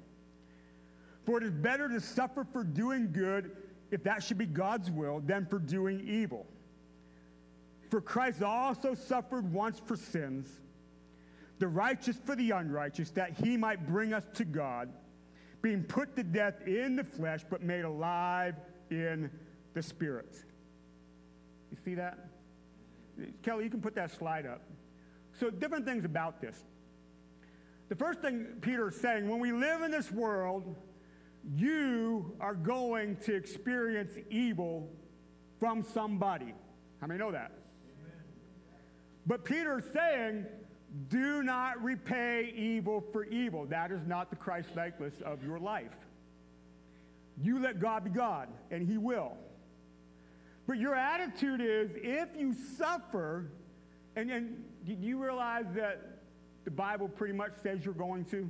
[1.24, 3.50] For it is better to suffer for doing good,
[3.90, 6.46] if that should be God's will, than for doing evil.
[7.90, 10.48] For Christ also suffered once for sins,
[11.58, 14.90] the righteous for the unrighteous, that he might bring us to God,
[15.62, 18.54] being put to death in the flesh, but made alive
[18.90, 19.30] in
[19.74, 20.36] the spirit.
[21.70, 22.18] You see that?
[23.42, 24.62] Kelly, you can put that slide up.
[25.38, 26.62] So, different things about this.
[27.88, 30.76] The first thing Peter is saying when we live in this world,
[31.54, 34.90] you are going to experience evil
[35.60, 36.52] from somebody.
[37.00, 37.52] How many know that?
[38.00, 38.12] Amen.
[39.26, 40.46] But Peter is saying,
[41.08, 43.66] do not repay evil for evil.
[43.66, 45.96] That is not the Christ likeness of your life.
[47.42, 49.36] You let God be God, and He will.
[50.66, 53.50] But your attitude is if you suffer,
[54.16, 56.20] and, and do you realize that
[56.64, 58.48] the Bible pretty much says you're going to?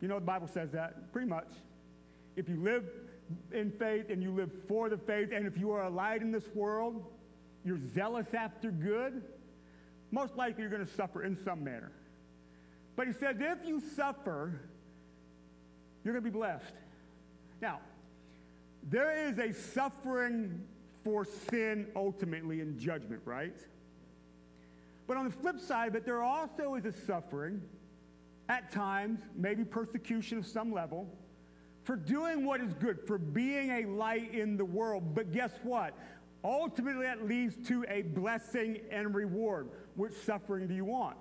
[0.00, 1.48] You know, the Bible says that pretty much.
[2.36, 2.84] If you live
[3.52, 6.30] in faith and you live for the faith, and if you are a light in
[6.30, 7.04] this world,
[7.64, 9.22] you're zealous after good,
[10.16, 11.92] most likely you're going to suffer in some manner.
[12.96, 14.58] But he says, if you suffer,
[16.02, 16.72] you're going to be blessed.
[17.60, 17.80] Now,
[18.88, 20.64] there is a suffering
[21.04, 23.58] for sin ultimately in judgment, right?
[25.06, 27.60] But on the flip side it, there also is a suffering
[28.48, 31.06] at times, maybe persecution of some level,
[31.84, 35.14] for doing what is good, for being a light in the world.
[35.14, 35.92] But guess what?
[36.46, 39.68] Ultimately, that leads to a blessing and reward.
[39.96, 41.16] Which suffering do you want?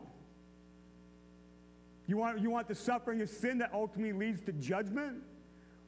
[2.05, 5.23] You want, you want the suffering of sin that ultimately leads to judgment?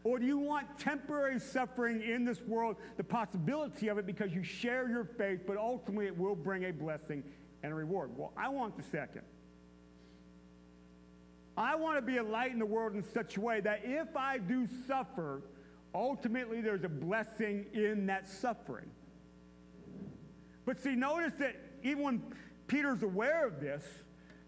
[0.03, 4.41] Or do you want temporary suffering in this world, the possibility of it because you
[4.41, 7.23] share your faith, but ultimately it will bring a blessing
[7.61, 8.17] and a reward?
[8.17, 9.21] Well, I want the second.
[11.55, 14.15] I want to be a light in the world in such a way that if
[14.15, 15.43] I do suffer,
[15.93, 18.89] ultimately there's a blessing in that suffering.
[20.67, 22.21] But see, notice that even when
[22.67, 23.85] Peter's aware of this,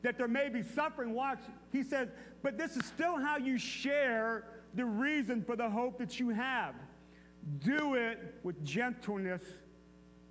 [0.01, 1.39] that there may be suffering, watch,
[1.71, 2.09] he says,
[2.43, 4.43] but this is still how you share
[4.75, 6.75] the reason for the hope that you have.
[7.63, 9.41] Do it with gentleness,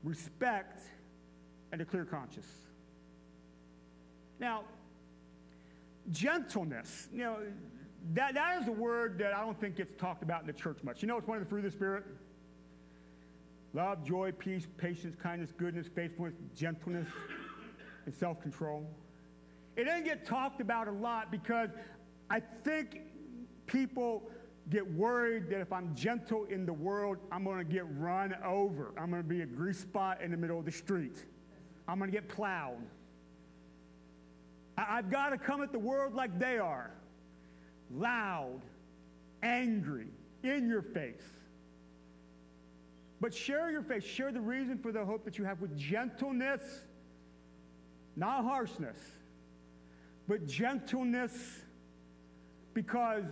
[0.04, 0.82] respect,
[1.72, 2.48] and a clear conscience.
[4.38, 4.64] Now,
[6.10, 7.38] gentleness, you know,
[8.12, 10.80] that, that is a word that I don't think gets talked about in the church
[10.82, 11.00] much.
[11.00, 12.04] You know, it's one of the fruit of the Spirit
[13.78, 17.06] love, joy, peace, patience, kindness, goodness, faithfulness, gentleness,
[18.06, 18.84] and self control.
[19.76, 21.70] It doesn't get talked about a lot because
[22.28, 23.02] I think
[23.66, 24.28] people
[24.68, 28.92] get worried that if I'm gentle in the world, I'm going to get run over.
[28.98, 31.24] I'm going to be a grease spot in the middle of the street.
[31.86, 32.82] I'm going to get plowed.
[34.76, 36.90] I- I've got to come at the world like they are
[37.94, 38.60] loud,
[39.44, 40.08] angry,
[40.42, 41.37] in your face.
[43.20, 44.04] But share your faith.
[44.04, 46.62] Share the reason for the hope that you have with gentleness,
[48.16, 48.98] not harshness,
[50.28, 51.32] but gentleness
[52.74, 53.24] because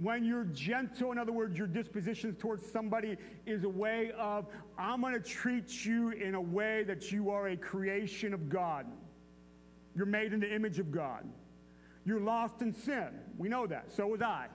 [0.00, 3.16] when you're gentle, in other words, your disposition towards somebody
[3.46, 4.46] is a way of,
[4.78, 8.86] I'm going to treat you in a way that you are a creation of God.
[9.96, 11.24] You're made in the image of God.
[12.04, 13.08] You're lost in sin.
[13.38, 13.92] We know that.
[13.92, 14.46] So was I.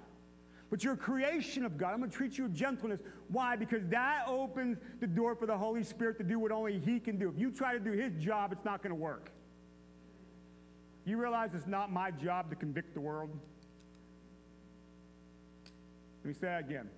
[0.69, 1.93] But you're a creation of God.
[1.93, 2.99] I'm going to treat you with gentleness.
[3.27, 3.55] Why?
[3.55, 7.17] Because that opens the door for the Holy Spirit to do what only He can
[7.17, 7.29] do.
[7.29, 9.31] If you try to do His job, it's not going to work.
[11.05, 13.31] You realize it's not my job to convict the world?
[16.23, 16.89] Let me say that again.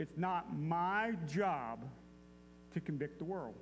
[0.00, 1.84] It's not my job
[2.72, 3.54] to convict the world.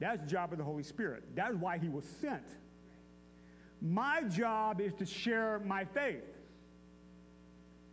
[0.00, 1.22] That's the job of the Holy Spirit.
[1.34, 2.44] That's why he was sent.
[3.80, 6.24] My job is to share my faith.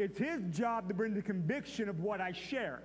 [0.02, 2.82] It's his job to bring the conviction of what I share.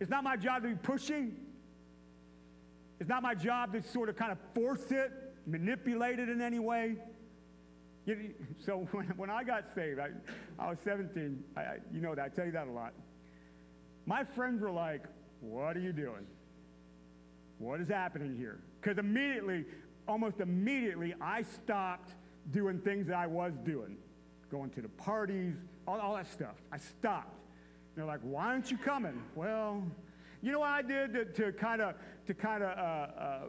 [0.00, 1.36] It's not my job to be pushing.
[2.98, 5.12] It's not my job to sort of kind of force it,
[5.46, 6.96] manipulate it in any way.
[8.06, 10.08] You- So when, when I got saved, I,
[10.58, 11.42] I was 17.
[11.56, 12.24] I, I, you know that.
[12.24, 12.92] I tell you that a lot.
[14.06, 15.04] My friends were like,
[15.40, 16.26] what are you doing?
[17.58, 18.58] What is happening here?
[18.80, 19.64] Because immediately,
[20.08, 22.14] almost immediately, I stopped
[22.50, 23.96] doing things that I was doing,
[24.50, 25.54] going to the parties,
[25.86, 26.56] all, all that stuff.
[26.72, 27.38] I stopped.
[27.94, 29.22] They're like, why aren't you coming?
[29.34, 29.82] Well,
[30.42, 31.94] you know what I did to, kind of
[32.26, 33.40] to kind of uh, uh,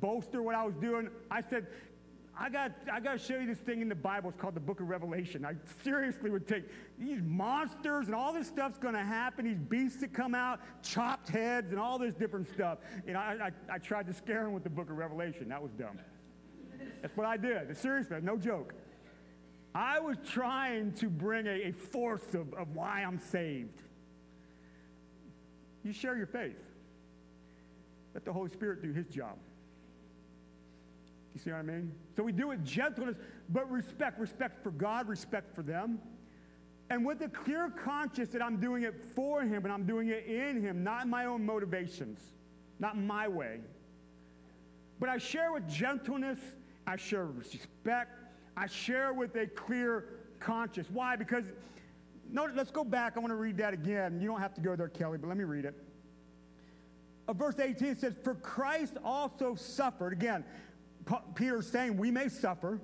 [0.00, 1.08] bolster what I was doing?
[1.30, 1.66] I said,
[2.36, 4.30] I got, I got to show you this thing in the Bible.
[4.30, 5.44] It's called the book of Revelation.
[5.44, 5.54] I
[5.84, 6.64] seriously would take
[6.98, 11.28] these monsters and all this stuff's going to happen, these beasts that come out, chopped
[11.28, 12.78] heads, and all this different stuff.
[13.06, 15.48] And I, I, I tried to scare them with the book of Revelation.
[15.48, 15.98] That was dumb.
[17.02, 17.76] That's what I did.
[17.76, 18.74] Seriously, no joke.
[19.74, 23.82] I was trying to bring a, a force of, of why I'm saved.
[25.82, 26.56] You share your faith.
[28.14, 29.36] Let the Holy Spirit do his job.
[31.34, 31.92] You see what I mean?
[32.16, 33.16] So we do it gentleness,
[33.48, 34.20] but respect.
[34.20, 35.98] Respect for God, respect for them.
[36.90, 40.26] And with a clear conscience that I'm doing it for Him and I'm doing it
[40.26, 42.20] in Him, not my own motivations,
[42.78, 43.60] not my way.
[45.00, 46.38] But I share with gentleness,
[46.86, 48.23] I share with respect,
[48.56, 50.06] I share with a clear
[50.40, 50.88] conscience.
[50.90, 51.16] Why?
[51.16, 51.44] Because,
[52.30, 53.16] no, let's go back.
[53.16, 54.20] I want to read that again.
[54.20, 55.74] You don't have to go there, Kelly, but let me read it.
[57.26, 60.12] Uh, verse 18 says, For Christ also suffered.
[60.12, 60.44] Again,
[61.06, 62.80] P- Peter's saying we may suffer.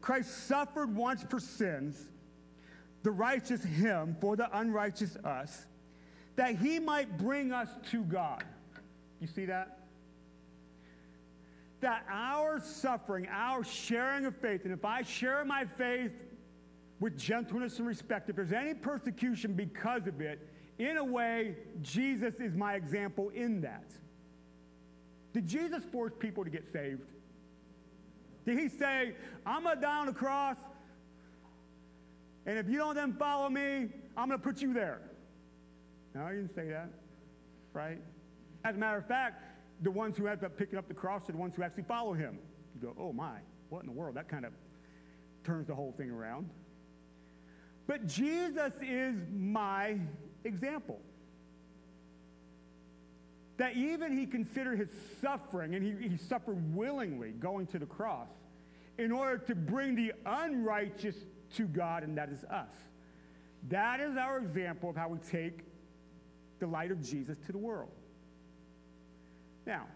[0.00, 2.06] Christ suffered once for sins,
[3.02, 5.66] the righteous him for the unrighteous us,
[6.36, 8.42] that he might bring us to God.
[9.20, 9.79] You see that?
[11.80, 16.12] That our suffering, our sharing of faith, and if I share my faith
[16.98, 20.46] with gentleness and respect, if there's any persecution because of it,
[20.78, 23.92] in a way, Jesus is my example in that.
[25.32, 27.06] Did Jesus force people to get saved?
[28.44, 29.14] Did he say,
[29.46, 30.56] I'm going to die on the cross,
[32.46, 35.00] and if you don't then follow me, I'm going to put you there?
[36.14, 36.88] No, he didn't say that,
[37.72, 38.00] right?
[38.64, 39.44] As a matter of fact,
[39.82, 42.12] the ones who end up picking up the cross are the ones who actually follow
[42.12, 42.38] him.
[42.74, 44.16] You go, oh my, what in the world?
[44.16, 44.52] That kind of
[45.44, 46.50] turns the whole thing around.
[47.86, 49.98] But Jesus is my
[50.44, 51.00] example.
[53.56, 58.28] That even he considered his suffering, and he, he suffered willingly going to the cross,
[58.98, 61.16] in order to bring the unrighteous
[61.56, 62.68] to God, and that is us.
[63.68, 65.60] That is our example of how we take
[66.58, 67.90] the light of Jesus to the world.
[69.66, 69.86] Now,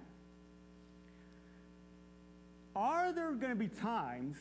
[2.76, 4.36] are there going to be times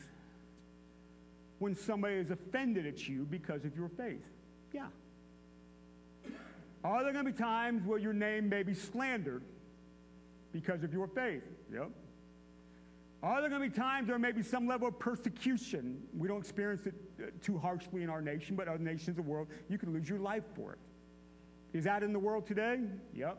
[1.58, 4.24] when somebody is offended at you because of your faith?
[4.72, 4.86] Yeah.
[6.82, 9.42] Are there going to be times where your name may be slandered
[10.54, 11.42] because of your faith.
[11.70, 11.90] Yep.
[13.22, 16.00] Are there going to be times there may be some level of persecution?
[16.16, 19.22] We don't experience it uh, too harshly in our nation, but other nations of the
[19.22, 20.78] world, you can lose your life for it.
[21.76, 22.78] Is that in the world today?
[23.14, 23.36] Yep.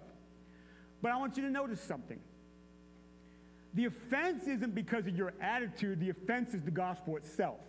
[1.05, 2.19] But I want you to notice something.
[3.75, 7.59] The offense isn't because of your attitude, the offense is the gospel itself.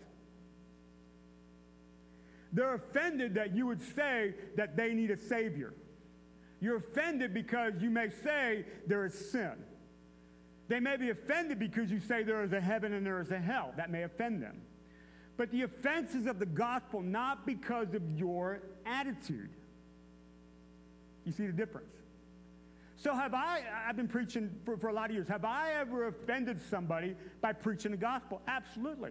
[2.51, 5.75] They're offended that you would say that they need a Savior.
[6.63, 9.53] You're offended because you may say there is sin.
[10.69, 13.39] They may be offended because you say there is a heaven and there is a
[13.39, 13.75] hell.
[13.77, 14.63] That may offend them.
[15.37, 19.51] But the offense is of the gospel, not because of your attitude.
[21.27, 21.93] You see the difference?
[22.97, 25.29] So have I, I've been preaching for, for a lot of years.
[25.29, 28.41] Have I ever offended somebody by preaching the gospel?
[28.49, 29.11] Absolutely.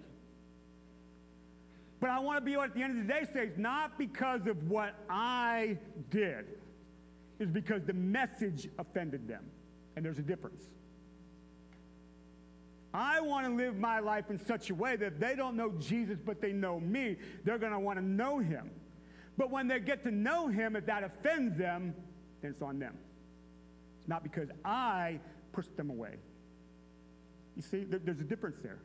[1.99, 4.47] But I want to be at the end of the day say it's not because
[4.47, 5.77] of what I
[6.09, 6.45] did.
[7.39, 9.45] It's because the message offended them.
[9.95, 10.63] And there's a difference.
[12.93, 15.73] I want to live my life in such a way that if they don't know
[15.79, 18.71] Jesus, but they know me, they're going to want to know him.
[19.38, 21.93] But when they get to know him, if that offends them,
[22.41, 22.97] then it's on them.
[24.08, 25.20] Not because I
[25.51, 26.16] pushed them away.
[27.56, 28.80] You see, there's a difference there.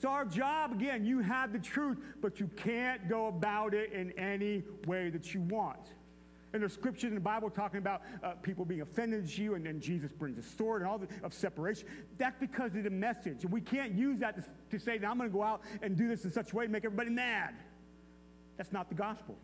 [0.00, 4.10] So, our job, again, you have the truth, but you can't go about it in
[4.18, 5.78] any way that you want.
[6.52, 9.64] And there's scriptures in the Bible talking about uh, people being offended at you, and
[9.64, 11.86] then Jesus brings a sword and all the, of separation.
[12.18, 13.44] That's because of the message.
[13.44, 14.44] And we can't use that to,
[14.76, 16.66] to say, now I'm going to go out and do this in such a way
[16.66, 17.54] to make everybody mad.
[18.58, 19.36] That's not the gospel.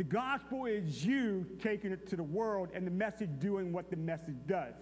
[0.00, 3.96] The gospel is you taking it to the world and the message doing what the
[3.96, 4.72] message does.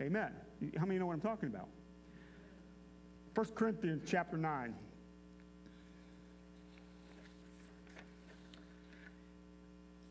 [0.00, 0.32] Amen.
[0.78, 1.68] How many know what I'm talking about?
[3.34, 4.74] 1 Corinthians chapter 9.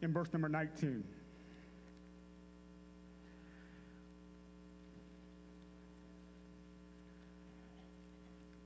[0.04, 1.04] In verse number 19.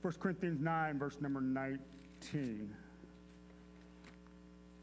[0.02, 2.74] First Corinthians 9, verse number 19.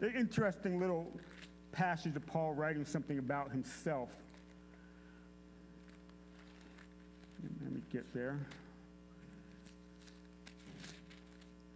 [0.03, 1.09] An interesting little
[1.71, 4.09] passage of Paul writing something about himself.
[7.63, 8.37] Let me get there.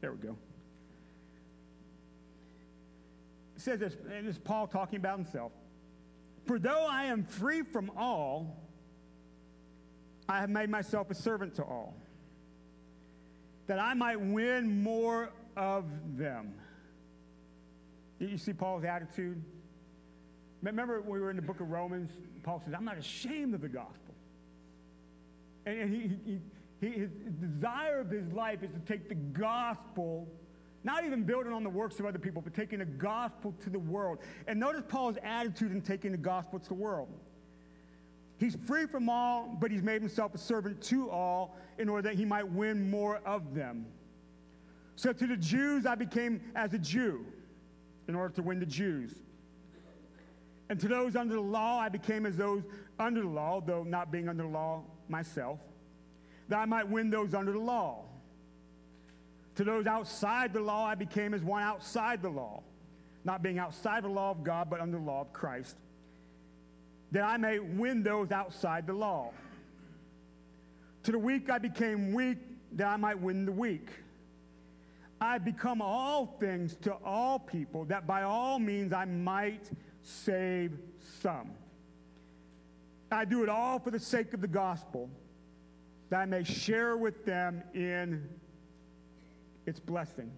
[0.02, 0.36] There we go.
[3.56, 5.54] It says this, and this is Paul talking about himself.
[6.46, 8.58] For though I am free from all,
[10.28, 11.96] I have made myself a servant to all,
[13.68, 15.86] that I might win more of
[16.18, 16.56] them.
[18.20, 19.44] You see Paul's attitude?
[20.62, 22.12] Remember when we were in the book of Romans,
[22.44, 24.16] Paul says, I'm not ashamed of the gospel.
[25.66, 26.40] And he, he,
[26.82, 30.28] he, his desire of his life is to take the gospel,
[30.84, 33.80] not even building on the works of other people, but taking the gospel to the
[33.80, 34.20] world.
[34.48, 37.10] And notice Paul's attitude in taking the gospel to the world.
[38.40, 42.16] He's free from all, but he's made himself a servant to all in order that
[42.16, 43.88] he might win more of them.
[44.96, 47.26] So to the Jews, I became as a Jew
[48.08, 49.14] in order to win the Jews.
[50.70, 52.64] And to those under the law, I became as those
[53.00, 55.60] under the law, though not being under the law myself
[56.50, 58.06] that I might win those under the law.
[59.56, 62.62] To those outside the law, I became as one outside the law,
[63.24, 65.76] not being outside the law of God, but under the law of Christ,
[67.12, 69.32] that I may win those outside the law.
[71.04, 72.38] To the weak, I became weak,
[72.74, 73.90] that I might win the weak.
[75.20, 79.70] I become all things to all people, that by all means I might
[80.02, 80.78] save
[81.22, 81.52] some.
[83.12, 85.10] I do it all for the sake of the gospel
[86.10, 88.30] that I may share with them in
[89.66, 90.32] its blessing.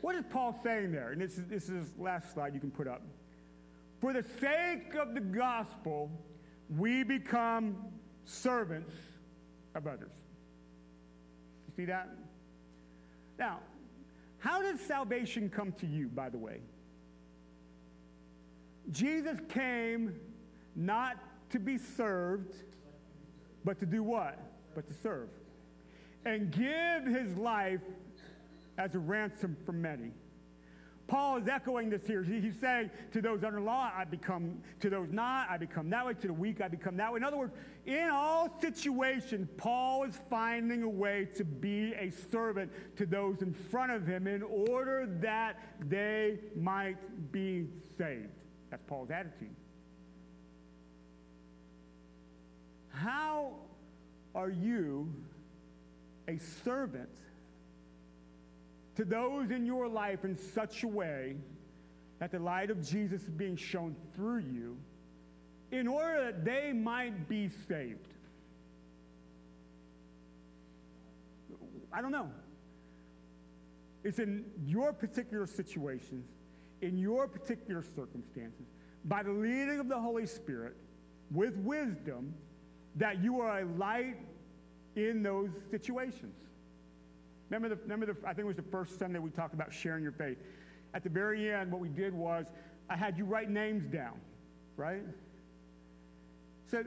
[0.00, 1.12] What is Paul saying there?
[1.12, 3.02] And this is, this is last slide you can put up.
[4.00, 6.10] For the sake of the gospel,
[6.68, 7.76] we become
[8.24, 8.92] servants
[9.74, 10.12] of others.
[11.66, 12.10] You see that?
[13.38, 13.60] Now,
[14.38, 16.60] how does salvation come to you, by the way?
[18.90, 20.14] Jesus came
[20.74, 21.16] not
[21.50, 22.54] to be served,
[23.64, 24.38] but to do what?
[24.74, 25.28] But to serve.
[26.24, 27.80] And give his life
[28.78, 30.10] as a ransom for many.
[31.06, 32.22] Paul is echoing this here.
[32.22, 36.14] He's saying to those under law, I become, to those not, I become that way.
[36.14, 37.18] To the weak, I become that way.
[37.18, 37.52] In other words,
[37.84, 43.52] in all situations, Paul is finding a way to be a servant to those in
[43.52, 46.96] front of him in order that they might
[47.30, 48.30] be saved.
[48.70, 49.54] That's Paul's attitude.
[52.88, 53.52] How
[54.34, 55.12] are you
[56.26, 57.10] a servant
[58.96, 61.36] to those in your life in such a way
[62.18, 64.76] that the light of Jesus is being shown through you
[65.70, 68.08] in order that they might be saved.
[71.92, 72.30] I don't know.
[74.04, 76.26] It's in your particular situations,
[76.80, 78.66] in your particular circumstances,
[79.04, 80.76] by the leading of the Holy Spirit,
[81.30, 82.34] with wisdom,
[82.96, 84.16] that you are a light
[84.94, 86.34] in those situations.
[87.50, 90.02] Remember, the, remember the, I think it was the first Sunday we talked about sharing
[90.02, 90.38] your faith.
[90.94, 92.46] At the very end, what we did was
[92.90, 94.20] I had you write names down,
[94.76, 95.02] right?
[96.70, 96.82] So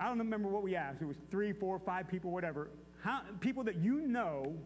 [0.00, 1.00] I don't remember what we asked.
[1.00, 2.70] It was three, four, five people, whatever.
[3.02, 4.56] How, people that you know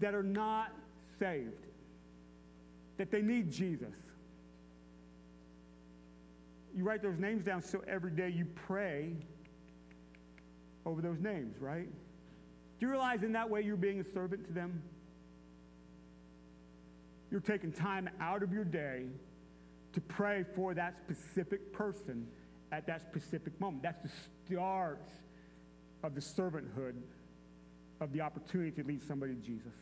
[0.00, 0.72] that are not
[1.18, 1.66] saved,
[2.98, 3.94] that they need Jesus.
[6.76, 9.16] You write those names down so every day you pray
[10.84, 11.88] over those names, right?
[12.84, 14.82] You realize in that way you're being a servant to them?
[17.30, 19.06] You're taking time out of your day
[19.94, 22.26] to pray for that specific person
[22.72, 23.84] at that specific moment.
[23.84, 24.10] That's the
[24.44, 25.08] start
[26.02, 26.96] of the servanthood
[28.02, 29.72] of the opportunity to lead somebody to Jesus.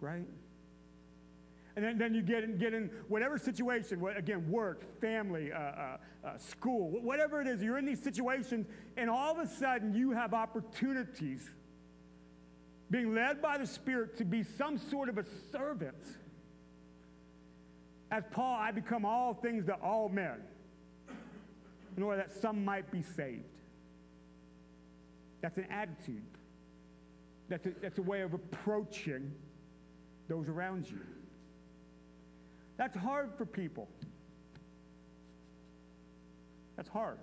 [0.00, 0.28] Right?
[1.74, 5.96] And then, then you get in, get in whatever situation, again, work, family, uh, uh,
[6.24, 8.66] uh, school, whatever it is, you're in these situations,
[8.96, 11.48] and all of a sudden you have opportunities
[12.90, 15.96] being led by the Spirit to be some sort of a servant.
[18.10, 20.42] As Paul, I become all things to all men,
[21.96, 23.44] in order that some might be saved.
[25.40, 26.22] That's an attitude.
[27.48, 29.32] That's a, that's a way of approaching
[30.28, 31.00] those around you.
[32.76, 33.88] That's hard for people.
[36.76, 37.18] That's hard.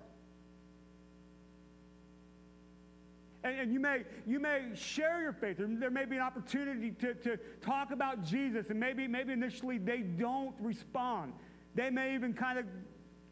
[3.42, 5.58] And, and, you, may, you may share your faith.
[5.58, 9.78] There, there may be an opportunity to, to talk about Jesus, and maybe, maybe initially
[9.78, 11.32] they don't respond.
[11.74, 12.66] They may even kind of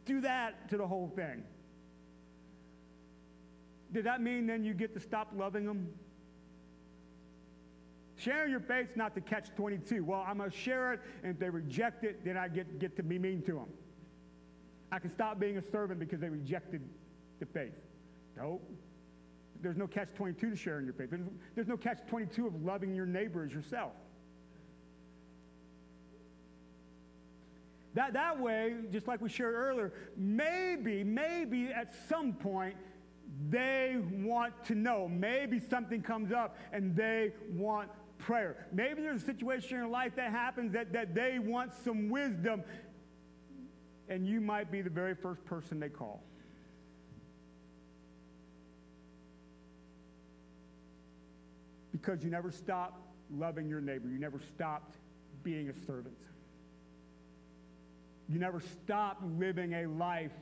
[0.07, 1.43] do that to the whole thing.
[3.93, 5.89] Did that mean then you get to stop loving them?
[8.19, 10.05] Sharing your faith not to catch 22.
[10.05, 12.97] Well, I'm going to share it, and if they reject it, then I get, get
[12.97, 13.69] to be mean to them.
[14.91, 16.83] I can stop being a servant because they rejected
[17.39, 17.75] the faith.
[18.37, 18.69] Nope.
[19.63, 21.11] There's no catch 22 to sharing your faith.
[21.11, 21.23] There's,
[21.55, 23.93] there's no catch 22 of loving your neighbor as yourself.
[27.95, 32.75] That, that way, just like we shared earlier, maybe, maybe at some point
[33.49, 35.09] they want to know.
[35.09, 38.67] Maybe something comes up and they want prayer.
[38.73, 42.63] Maybe there's a situation in life that happens that, that they want some wisdom,
[44.09, 46.23] and you might be the very first person they call.
[51.93, 53.01] Because you never stopped
[53.31, 54.97] loving your neighbor, you never stopped
[55.43, 56.17] being a servant.
[58.29, 60.33] You never stopped living a life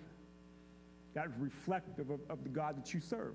[1.14, 3.34] that is reflective of, of the God that you serve.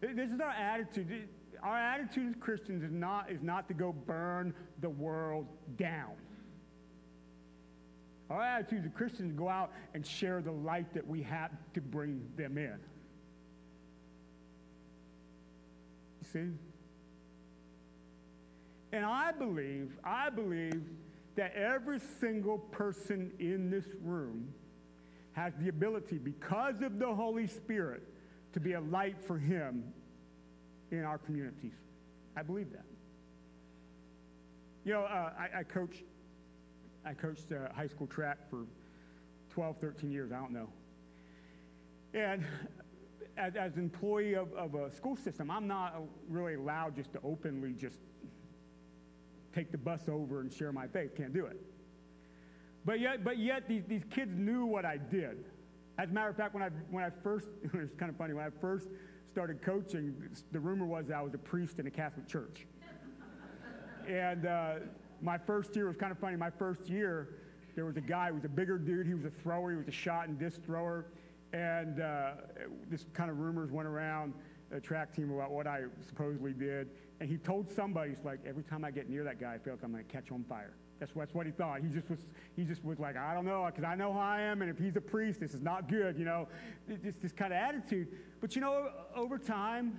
[0.00, 1.28] This is our attitude
[1.66, 6.12] our attitude as Christians is not, is not to go burn the world down.
[8.30, 11.80] Our attitude as Christians is go out and share the light that we have to
[11.80, 12.78] bring them in.
[16.20, 16.52] You see?
[18.92, 20.84] And I believe, I believe
[21.34, 24.54] that every single person in this room
[25.32, 28.04] has the ability, because of the Holy Spirit,
[28.52, 29.92] to be a light for Him
[30.90, 31.74] in our communities.
[32.36, 32.84] I believe that.
[34.84, 36.04] You know, uh, I, I coached,
[37.04, 38.66] I coached uh, high school track for
[39.50, 40.68] 12, 13 years, I don't know.
[42.14, 42.44] And
[43.36, 47.72] as, an employee of, of a school system, I'm not really allowed just to openly
[47.72, 47.98] just
[49.54, 51.16] take the bus over and share my faith.
[51.16, 51.60] Can't do it.
[52.84, 55.44] But yet, but yet these, these kids knew what I did.
[55.98, 58.44] As a matter of fact, when I, when I first, it's kind of funny, when
[58.44, 58.88] I first
[59.36, 60.14] started coaching,
[60.50, 62.66] the rumor was that I was a priest in a Catholic church.
[64.08, 64.76] and uh,
[65.20, 66.38] my first year was kind of funny.
[66.38, 67.40] My first year,
[67.74, 69.06] there was a guy who was a bigger dude.
[69.06, 69.72] He was a thrower.
[69.72, 71.04] He was a shot and disc thrower.
[71.52, 72.30] And uh,
[72.88, 74.32] this kind of rumors went around
[74.70, 76.88] the track team about what I supposedly did.
[77.20, 79.74] And he told somebody, he's like, every time I get near that guy, I feel
[79.74, 80.72] like I'm going to catch on fire.
[80.98, 81.80] That's, that's what he thought.
[81.80, 82.20] He just was,
[82.56, 84.78] he just was like, I don't know, because I know who I am, and if
[84.78, 86.48] he's a priest, this is not good, you know,
[87.02, 88.08] just this kind of attitude.
[88.40, 89.98] But you know, over time,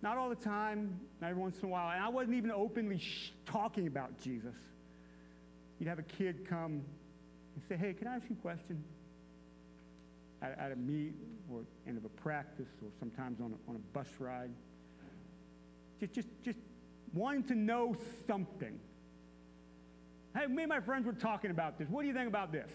[0.00, 2.98] not all the time, not every once in a while, and I wasn't even openly
[2.98, 4.54] sh- talking about Jesus.
[5.78, 6.82] You'd have a kid come
[7.54, 8.82] and say, Hey, can I ask you a question?
[10.40, 11.14] At, at a meet
[11.50, 14.50] or end of a practice or sometimes on a, on a bus ride.
[15.98, 16.58] Just, just, just
[17.12, 18.78] wanting to know something.
[20.36, 21.88] Hey, me and my friends were talking about this.
[21.88, 22.70] What do you think about this?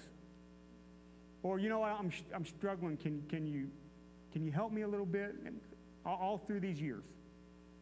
[1.43, 2.97] Or, you know what, I'm, I'm struggling.
[2.97, 3.67] Can, can, you,
[4.31, 5.35] can you help me a little bit?
[5.45, 5.59] And
[6.05, 7.03] all, all through these years.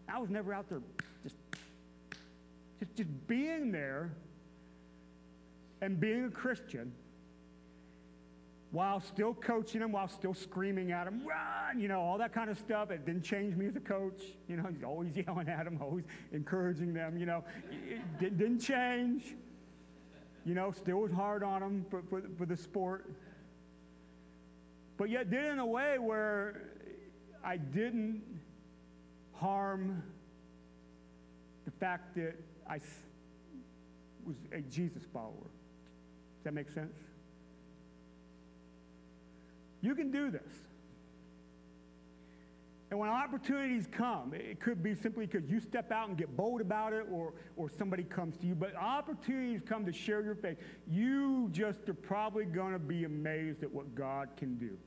[0.09, 0.81] I was never out there
[1.23, 1.35] just,
[2.79, 4.11] just, just being there
[5.81, 6.91] and being a Christian
[8.71, 12.49] while still coaching him, while still screaming at him, run, you know, all that kind
[12.49, 12.89] of stuff.
[12.89, 14.21] It didn't change me as a coach.
[14.47, 17.43] You know, he's always yelling at them, always encouraging them, you know.
[18.21, 19.35] It didn't change.
[20.45, 23.11] You know, still was hard on him for, for, for the sport.
[24.97, 26.61] But yet did it in a way where
[27.43, 28.21] I didn't
[29.33, 30.03] harm
[31.65, 32.35] the fact that
[32.67, 32.79] I
[34.25, 35.33] was a Jesus follower.
[35.33, 36.95] Does that make sense?
[39.81, 40.41] You can do this.
[42.91, 46.59] And when opportunities come, it could be simply because you step out and get bold
[46.59, 50.57] about it or, or somebody comes to you, but opportunities come to share your faith.
[50.89, 54.77] You just are probably going to be amazed at what God can do.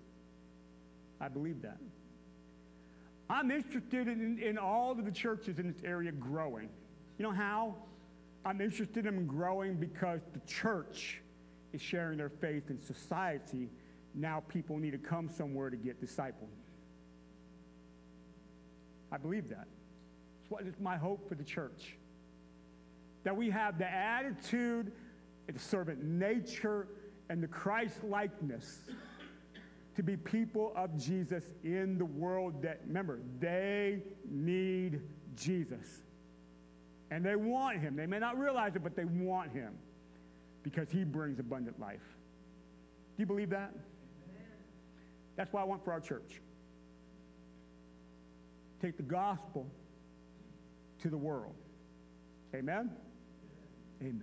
[1.19, 1.79] I believe that.
[3.31, 6.69] I'm interested in, in all of the churches in this area growing.
[7.19, 7.75] You know how?
[8.45, 11.23] I'm interested in growing because the church
[11.73, 13.71] is sharing their faith in society.
[14.15, 16.51] Now people need to come somewhere to get discipled.
[19.15, 19.69] I believe that.
[20.67, 21.97] It's my hope for the church.
[23.23, 24.91] That we have the attitude,
[25.51, 26.89] the servant nature,
[27.31, 28.81] and the Christ likeness
[29.95, 35.01] to be people of Jesus in the world that, remember, they need
[35.37, 36.03] Jesus.
[37.13, 37.95] And they want him.
[37.95, 39.75] They may not realize it, but they want him
[40.65, 42.03] because he brings abundant life.
[43.17, 43.73] Do you believe that?
[45.37, 46.41] That's what I want for our church.
[48.85, 49.67] Take the gospel
[51.01, 51.55] to the world.
[52.55, 52.91] Amen?
[54.03, 54.23] Amen.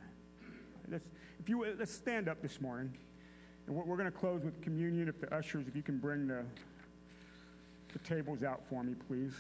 [0.88, 1.08] Let's,
[1.40, 2.96] if you, let's stand up this morning.
[3.66, 5.08] And we're going to close with communion.
[5.08, 6.44] If the ushers, if you can bring the,
[7.92, 9.34] the tables out for me, please.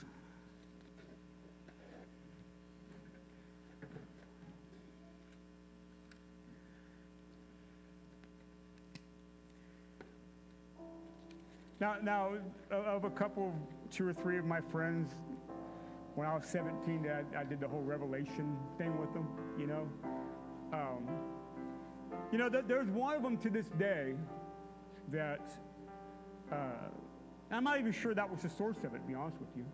[11.79, 12.31] Now, now,
[12.71, 13.53] of a couple,
[13.91, 15.13] two or three of my friends,
[16.15, 19.27] when I was 17, I, I did the whole revelation thing with them,
[19.57, 19.87] you know.
[20.73, 21.07] Um,
[22.31, 24.15] you know, there's one of them to this day
[25.11, 25.51] that
[26.51, 26.55] uh,
[27.51, 29.65] I'm not even sure that was the source of it, to be honest with you.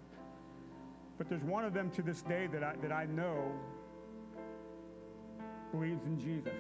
[1.18, 3.52] But there's one of them to this day that I, that I know
[5.72, 6.54] believes in Jesus.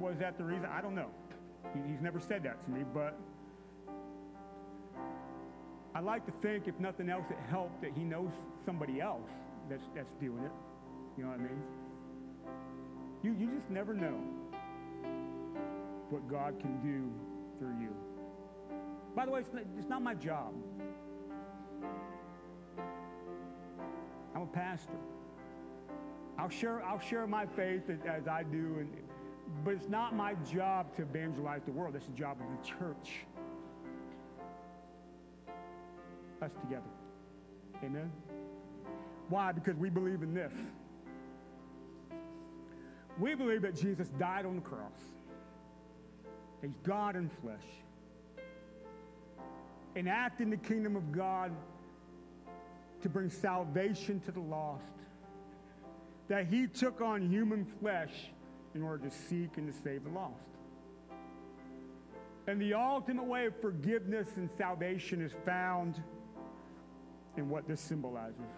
[0.00, 0.66] Was that the reason?
[0.66, 1.10] I don't know.
[1.72, 3.18] He, he's never said that to me, but
[5.94, 8.30] I like to think, if nothing else, it helped that he knows
[8.64, 9.30] somebody else
[9.68, 10.52] that's, that's doing it.
[11.16, 11.62] You know what I mean?
[13.22, 14.20] You, you just never know
[16.10, 17.10] what God can do
[17.58, 17.92] through you.
[19.16, 20.54] By the way, it's not, it's not my job.
[24.36, 24.92] I'm a pastor.
[26.38, 28.88] I'll share, I'll share my faith as I do, and,
[29.64, 31.94] but it's not my job to evangelize the world.
[31.94, 33.26] That's the job of the church.
[36.40, 36.82] Us together.
[37.82, 38.12] Amen?
[39.28, 39.52] Why?
[39.52, 40.52] Because we believe in this.
[43.18, 45.00] We believe that Jesus died on the cross.
[46.62, 47.64] He's God in flesh.
[49.96, 51.50] Enacting the kingdom of God
[53.02, 54.84] to bring salvation to the lost.
[56.28, 58.12] That he took on human flesh
[58.74, 60.34] in order to seek and to save the lost.
[62.46, 66.00] And the ultimate way of forgiveness and salvation is found
[67.38, 68.50] in what this symbolizes.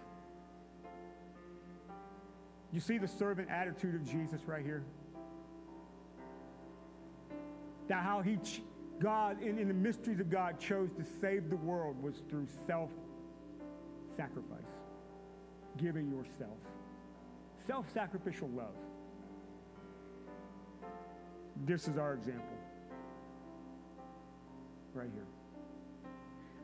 [2.72, 4.82] You see the servant attitude of Jesus right here?
[7.88, 8.38] That how he,
[9.00, 12.90] God, in, in the mysteries of God, chose to save the world was through self
[14.16, 14.60] sacrifice,
[15.76, 16.58] giving yourself.
[17.66, 18.74] Self sacrificial love.
[21.66, 22.56] This is our example.
[24.94, 25.26] Right here.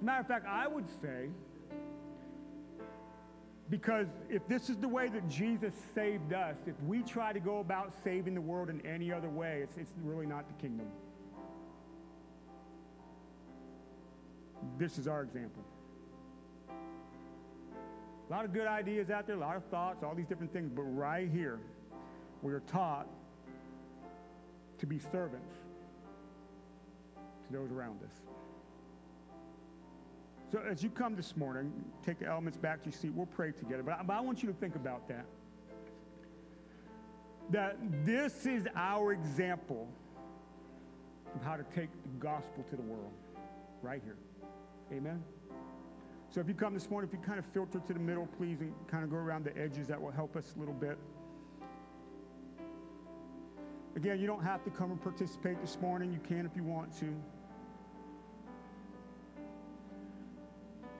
[0.00, 1.28] Matter of fact, I would say
[3.68, 7.58] because if this is the way that Jesus saved us, if we try to go
[7.58, 10.86] about saving the world in any other way, it's, it's really not the kingdom.
[14.78, 15.64] This is our example.
[18.28, 20.70] A lot of good ideas out there, a lot of thoughts, all these different things,
[20.74, 21.58] but right here,
[22.42, 23.06] we are taught
[24.78, 25.54] to be servants
[27.46, 28.35] to those around us.
[30.52, 31.72] So as you come this morning,
[32.04, 33.12] take the elements back to your seat.
[33.12, 33.82] We'll pray together.
[33.82, 35.26] But I, but I want you to think about that.
[37.50, 39.88] That this is our example
[41.34, 43.12] of how to take the gospel to the world,
[43.82, 44.16] right here.
[44.92, 45.22] Amen.
[46.30, 48.60] So if you come this morning, if you kind of filter to the middle, please,
[48.60, 50.98] and kind of go around the edges, that will help us a little bit.
[53.96, 56.12] Again, you don't have to come and participate this morning.
[56.12, 57.06] You can if you want to.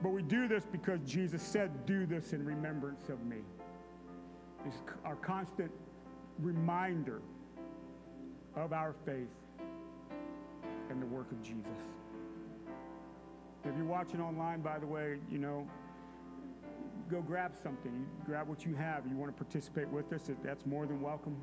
[0.01, 3.37] But we do this because Jesus said, Do this in remembrance of me.
[4.65, 5.71] It's our constant
[6.39, 7.21] reminder
[8.55, 9.27] of our faith
[10.89, 11.65] and the work of Jesus.
[13.65, 15.67] If you're watching online, by the way, you know,
[17.09, 18.05] go grab something.
[18.25, 19.05] Grab what you have.
[19.07, 21.35] You want to participate with us, that's more than welcome.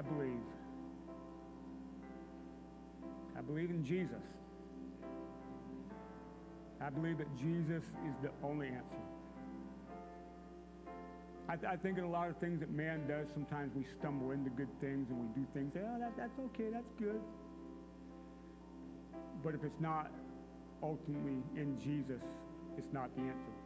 [0.00, 0.32] I believe.
[3.36, 4.24] I believe in Jesus.
[6.80, 9.04] I believe that Jesus is the only answer.
[11.50, 14.30] I, th- I, think in a lot of things that man does, sometimes we stumble
[14.30, 17.20] into good things and we do things, oh, that, that's okay, that's good.
[19.44, 20.10] But if it's not
[20.82, 22.22] ultimately in Jesus,
[22.78, 23.59] it's not the answer.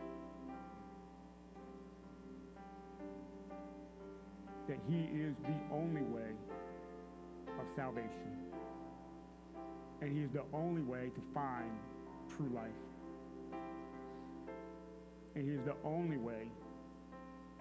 [4.68, 6.30] That he is the only way
[7.58, 8.38] of salvation.
[10.00, 11.70] And he is the only way to find
[12.36, 12.70] true life.
[15.34, 16.48] And he is the only way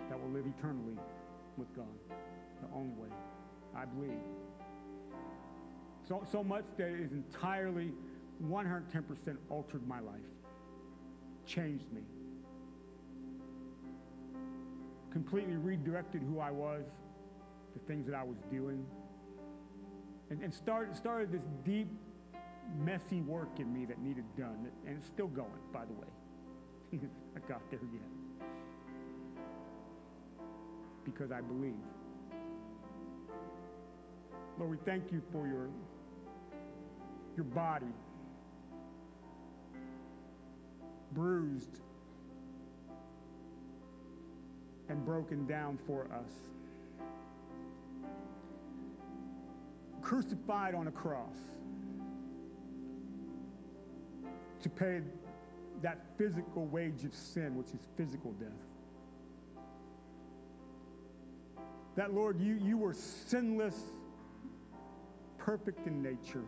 [0.10, 0.98] that will live eternally
[1.58, 1.86] with God.
[2.62, 3.10] The only way,
[3.76, 4.20] I believe.
[6.08, 7.92] So, so much that is entirely
[8.46, 10.20] 110% altered my life,
[11.46, 12.02] changed me
[15.14, 16.84] completely redirected who I was,
[17.74, 18.84] the things that I was doing,
[20.32, 21.88] and, and started, started this deep,
[22.80, 24.68] messy work in me that needed done.
[24.88, 27.00] And it's still going, by the way.
[27.36, 28.48] I got there yet.
[31.06, 31.74] Because I believe.
[34.58, 35.70] Lord, we thank you for your,
[37.36, 37.94] your body
[41.12, 41.82] bruised
[44.94, 46.32] and broken down for us.
[50.04, 51.36] Crucified on a cross
[54.62, 55.02] to pay
[55.82, 58.52] that physical wage of sin, which is physical death.
[61.96, 63.80] That, Lord, you, you were sinless,
[65.40, 66.46] perfect in nature.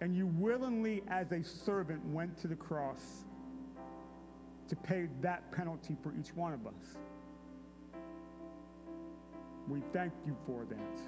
[0.00, 3.26] And you willingly, as a servant, went to the cross
[4.68, 6.96] to pay that penalty for each one of us.
[9.66, 11.00] We thank you for that.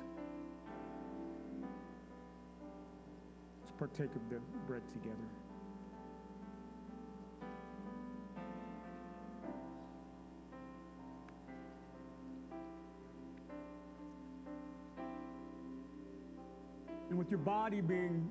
[3.61, 5.17] Let's partake of the bread together.
[17.09, 18.31] And with your body being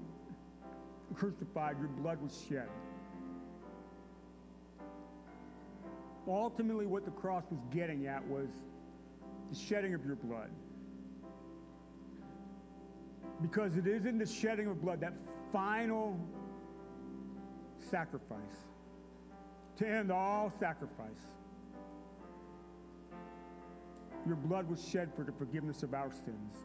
[1.16, 2.70] crucified, your blood was shed.
[6.30, 8.50] Ultimately what the cross was getting at was
[9.50, 10.50] the shedding of your blood.
[13.42, 15.14] Because it is in the shedding of blood, that
[15.52, 16.20] final
[17.78, 18.38] sacrifice,
[19.78, 21.08] to end all sacrifice.
[24.28, 26.58] Your blood was shed for the forgiveness of our sins.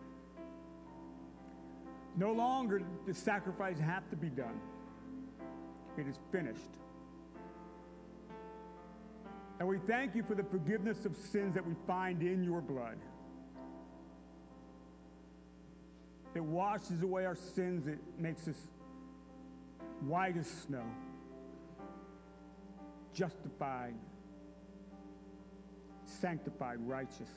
[2.17, 4.61] No longer does sacrifice have to be done.
[5.97, 6.71] It is finished.
[9.59, 12.99] And we thank you for the forgiveness of sins that we find in your blood.
[16.35, 18.57] It washes away our sins, it makes us
[20.01, 20.85] white as snow,
[23.13, 23.95] justified,
[26.05, 27.31] sanctified, righteous.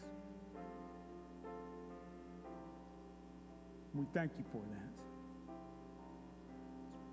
[3.93, 5.53] We thank you for that.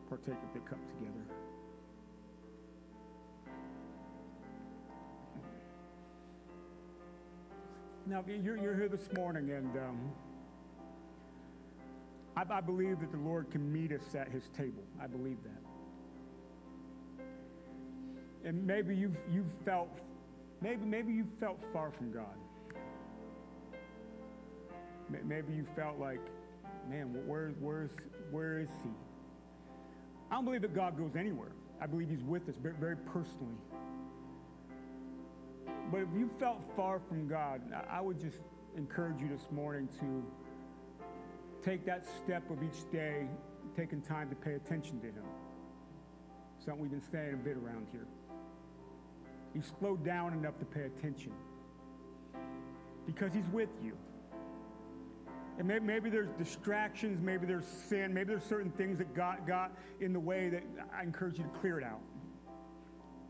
[0.08, 1.24] Partake of the cup together.
[8.06, 10.12] Now, you're, you're here this morning, and um,
[12.36, 14.82] I, I believe that the Lord can meet us at his table.
[15.02, 15.62] I believe that.
[18.46, 19.88] And maybe you've, you've felt,
[20.60, 22.36] maybe, maybe you felt far from God.
[25.24, 26.20] Maybe you felt like,
[26.90, 27.90] man, where, where's,
[28.30, 28.90] where is he?
[30.30, 31.52] I don't believe that God goes anywhere.
[31.80, 33.56] I believe he's with us very, very personally.
[35.94, 38.38] But if you felt far from God, I would just
[38.76, 40.24] encourage you this morning to
[41.62, 43.28] take that step of each day,
[43.76, 45.22] taking time to pay attention to Him.
[46.58, 48.08] Something we've been saying a bit around here.
[49.54, 51.30] You slow down enough to pay attention
[53.06, 53.96] because He's with you.
[55.60, 59.70] And maybe, maybe, there's distractions, maybe there's sin, maybe there's certain things that got, got
[60.00, 62.00] in the way that I encourage you to clear it out.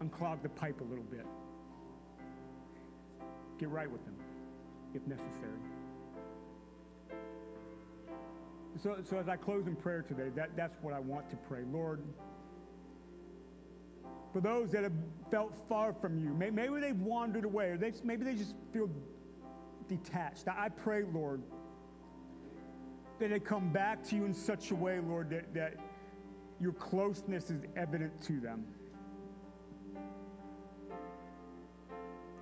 [0.03, 1.27] Unclog the pipe a little bit.
[3.59, 4.14] Get right with Him
[4.94, 5.59] if necessary.
[8.82, 11.62] So, so as I close in prayer today, that, that's what I want to pray.
[11.70, 12.02] Lord,
[14.32, 14.93] for those that have
[15.31, 18.90] felt far from you, maybe they've wandered away, or they, maybe they just feel
[19.89, 20.48] detached.
[20.48, 21.40] I pray, Lord,
[23.20, 25.74] that they come back to you in such a way, Lord, that, that
[26.60, 28.64] your closeness is evident to them.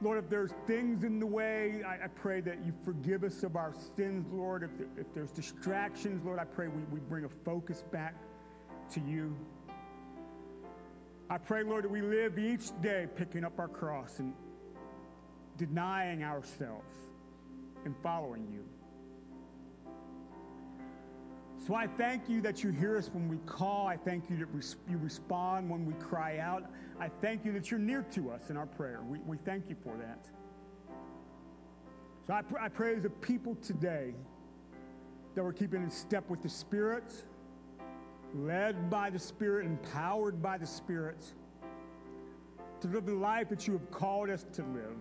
[0.02, 3.54] Lord, if there's things in the way, I, I, pray that you forgive us of
[3.54, 4.64] our sins, Lord.
[4.64, 8.16] If, there, if there's distractions, Lord, I pray we, we bring a focus back
[8.94, 9.36] to you.
[11.30, 14.34] I pray, Lord, that we live each day picking up our cross and
[15.56, 16.96] denying ourselves
[17.84, 18.64] and following you.
[21.64, 23.86] So I thank you that you hear us when we call.
[23.86, 24.48] I thank you that
[24.90, 26.64] you respond when we cry out.
[27.02, 29.00] I thank you that you're near to us in our prayer.
[29.04, 30.28] We, we thank you for that.
[32.28, 34.14] So I, pr- I pray as a people today
[35.34, 37.12] that we're keeping in step with the Spirit,
[38.36, 41.24] led by the Spirit, empowered by the Spirit,
[42.82, 45.00] to live the life that you have called us to live,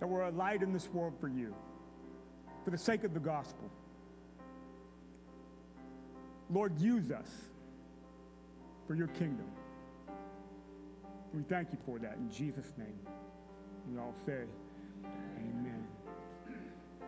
[0.00, 1.54] that we're a light in this world for you,
[2.64, 3.70] for the sake of the gospel.
[6.50, 7.30] Lord, use us
[8.88, 9.46] for your kingdom.
[11.34, 12.98] We thank you for that in Jesus' name.
[13.90, 14.44] We all say,
[15.36, 15.86] Amen.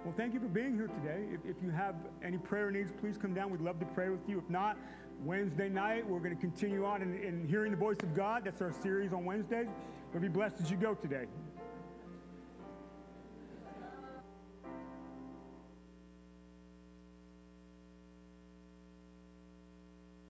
[0.05, 1.25] Well, thank you for being here today.
[1.33, 1.95] If, if, you have
[2.25, 3.51] any prayer needs, please come down.
[3.51, 4.39] We'd love to pray with you.
[4.39, 4.79] If not,
[5.23, 8.45] Wednesday night, we're going to continue on in, in hearing the voice of God.
[8.45, 9.69] That's our series on Wednesdays.
[10.13, 11.27] But be blessed as you go today.